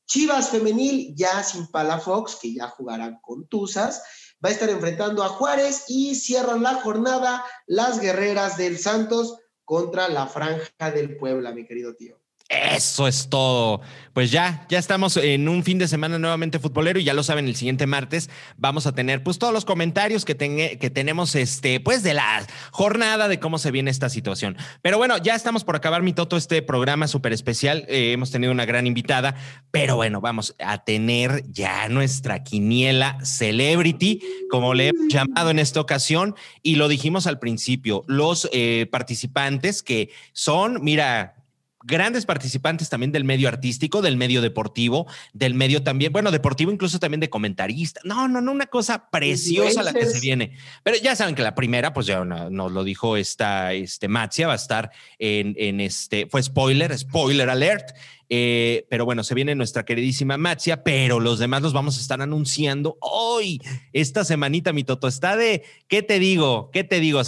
[0.08, 4.02] Chivas femenil ya sin Palafox, que ya jugarán con Tuzas,
[4.42, 10.08] va a estar enfrentando a Juárez y cierran la jornada las guerreras del Santos contra
[10.08, 12.18] la franja del Puebla, mi querido tío.
[12.48, 13.82] Eso es todo.
[14.14, 17.46] Pues ya, ya estamos en un fin de semana nuevamente futbolero y ya lo saben,
[17.46, 20.34] el siguiente martes vamos a tener pues todos los comentarios que,
[20.80, 24.56] que tenemos este pues de la jornada de cómo se viene esta situación.
[24.80, 27.84] Pero bueno, ya estamos por acabar mi toto este programa súper especial.
[27.86, 29.36] Eh, hemos tenido una gran invitada,
[29.70, 35.82] pero bueno, vamos a tener ya nuestra quiniela celebrity, como le hemos llamado en esta
[35.82, 41.37] ocasión y lo dijimos al principio, los eh, participantes que son, mira,
[41.82, 46.98] grandes participantes también del medio artístico, del medio deportivo, del medio también, bueno, deportivo incluso
[46.98, 48.00] también de comentarista.
[48.04, 50.52] No, no, no, una cosa preciosa la que se viene.
[50.82, 54.54] Pero ya saben que la primera, pues ya nos lo dijo esta, este Matzia, va
[54.54, 57.90] a estar en, en este, fue spoiler, spoiler alert.
[58.30, 62.20] Eh, pero bueno, se viene nuestra queridísima Matzia, pero los demás los vamos a estar
[62.20, 63.60] anunciando hoy.
[63.92, 66.70] Esta semanita, mi Toto, está de, ¿qué te digo?
[66.70, 67.22] ¿Qué te digo?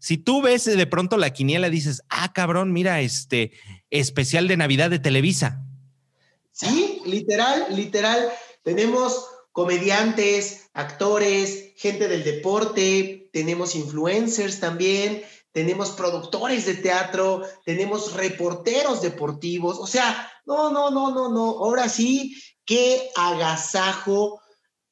[0.00, 3.52] Si tú ves de pronto la quiniela, dices, ah, cabrón, mira, este
[3.90, 5.64] especial de Navidad de Televisa.
[6.50, 8.28] Sí, literal, literal.
[8.62, 15.22] Tenemos comediantes, actores, gente del deporte, tenemos influencers también,
[15.52, 21.88] tenemos productores de teatro, tenemos reporteros deportivos, o sea, no, no, no, no, no, ahora
[21.88, 22.34] sí,
[22.64, 24.40] qué agasajo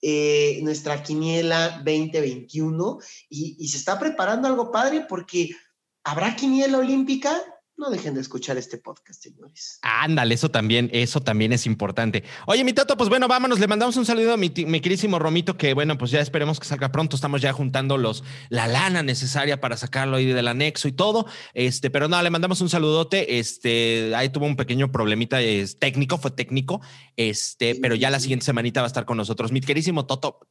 [0.03, 2.99] eh, nuestra quiniela 2021
[3.29, 5.51] y, y se está preparando algo padre porque
[6.05, 7.43] habrá quiniela olímpica,
[7.81, 9.79] no dejen de escuchar este podcast, señores.
[9.81, 12.23] Ándale, eso también, eso también es importante.
[12.47, 15.73] Oye, mi Tato, pues bueno, vámonos, le mandamos un saludo a mi, queridísimo Romito, que
[15.73, 17.17] bueno, pues ya esperemos que salga pronto.
[17.17, 21.27] Estamos ya juntando los, la lana necesaria para sacarlo ahí del anexo y todo.
[21.55, 23.39] Este, pero no, le mandamos un saludote.
[23.39, 26.83] Este, ahí tuvo un pequeño problemita es, técnico, fue técnico.
[27.17, 29.53] Este, pero ya la siguiente semanita va a estar con nosotros.
[29.53, 30.47] Mi queridísimo Toto,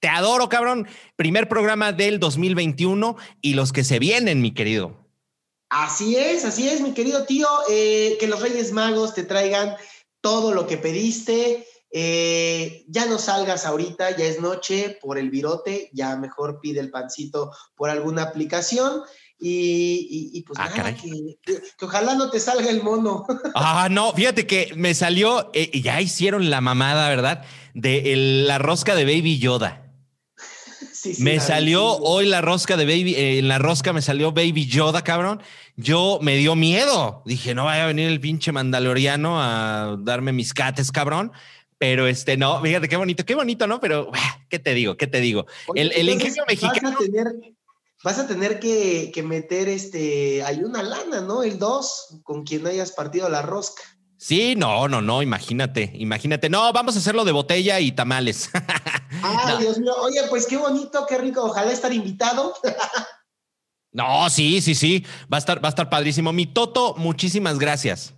[0.00, 0.88] te adoro, cabrón.
[1.14, 5.05] Primer programa del 2021 y los que se vienen, mi querido.
[5.78, 9.76] Así es, así es, mi querido tío, eh, que los Reyes Magos te traigan
[10.22, 11.66] todo lo que pediste.
[11.90, 16.90] Eh, ya no salgas ahorita, ya es noche por el virote, ya mejor pide el
[16.90, 19.02] pancito por alguna aplicación.
[19.38, 21.36] Y, pues ah, nada, que,
[21.82, 23.26] ojalá no te salga el mono.
[23.54, 27.44] Ah, no, fíjate que me salió, eh, ya hicieron la mamada, ¿verdad?
[27.74, 29.86] De la rosca de Baby Yoda
[31.18, 35.02] me salió hoy la rosca de Baby, eh, en la rosca me salió Baby Yoda,
[35.02, 35.42] cabrón.
[35.76, 37.22] Yo me dio miedo.
[37.26, 41.32] Dije, no vaya a venir el pinche mandaloriano a darme mis cates, cabrón.
[41.78, 43.80] Pero este, no, fíjate qué bonito, qué bonito, ¿no?
[43.80, 44.10] Pero,
[44.48, 44.96] ¿qué te digo?
[44.96, 45.46] ¿Qué te digo?
[45.74, 46.96] el, el ingenio mexicano.
[48.02, 51.42] Vas a tener, que, que, meter este, hay una lana, ¿no?
[51.42, 53.82] El 2, con quien hayas partido la rosca.
[54.18, 56.48] Sí, no, no, no, imagínate, imagínate.
[56.48, 58.48] No, vamos a hacerlo de botella y tamales.
[59.22, 59.92] Ay, Dios mío.
[60.00, 61.44] Oye, pues qué bonito, qué rico.
[61.44, 62.54] Ojalá estar invitado.
[63.96, 65.06] no, sí, sí, sí.
[65.32, 66.30] Va a estar, va a estar padrísimo.
[66.30, 68.12] Mi Toto, muchísimas gracias.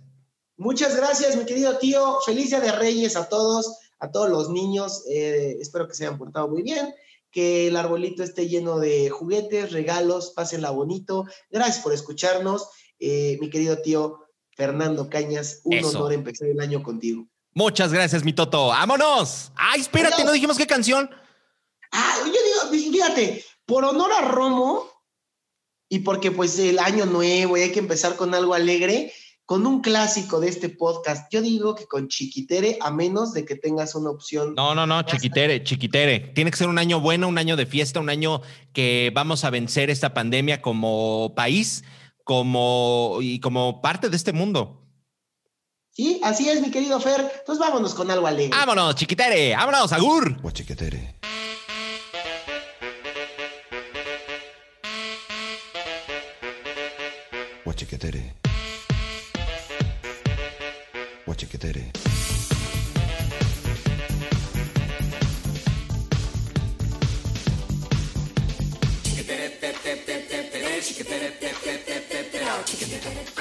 [0.57, 2.17] Muchas gracias, mi querido tío.
[2.25, 5.05] Feliz Día de Reyes a todos, a todos los niños.
[5.09, 6.93] Eh, espero que se hayan portado muy bien.
[7.31, 11.23] Que el arbolito esté lleno de juguetes, regalos, pásenla bonito.
[11.49, 12.67] Gracias por escucharnos,
[12.99, 14.19] eh, mi querido tío
[14.57, 15.61] Fernando Cañas.
[15.63, 17.25] Un honor empezar el año contigo.
[17.53, 18.67] Muchas gracias, mi Toto.
[18.67, 19.53] ¡Vámonos!
[19.55, 20.25] ¡Ay, espérate!
[20.25, 21.09] ¿No dijimos qué canción?
[21.93, 24.98] Ah, yo digo, fíjate, por honor a Romo
[25.89, 29.11] y porque pues el año nuevo y hay que empezar con algo alegre,
[29.45, 31.33] con un clásico de este podcast.
[31.33, 34.53] Yo digo que con Chiquitere, a menos de que tengas una opción.
[34.55, 36.19] No, no, no, Chiquitere, Chiquitere.
[36.35, 39.49] Tiene que ser un año bueno, un año de fiesta, un año que vamos a
[39.49, 41.83] vencer esta pandemia como país
[42.23, 44.85] como, y como parte de este mundo.
[45.89, 47.19] Sí, así es, mi querido Fer.
[47.39, 48.55] Entonces vámonos con algo alegre.
[48.55, 49.55] Vámonos, chiquitere.
[49.55, 50.37] Vámonos, agur.
[50.53, 51.15] Chiquitere.
[57.79, 58.21] What you get it?
[61.23, 62.09] What you get it?
[72.65, 73.38] Chicken,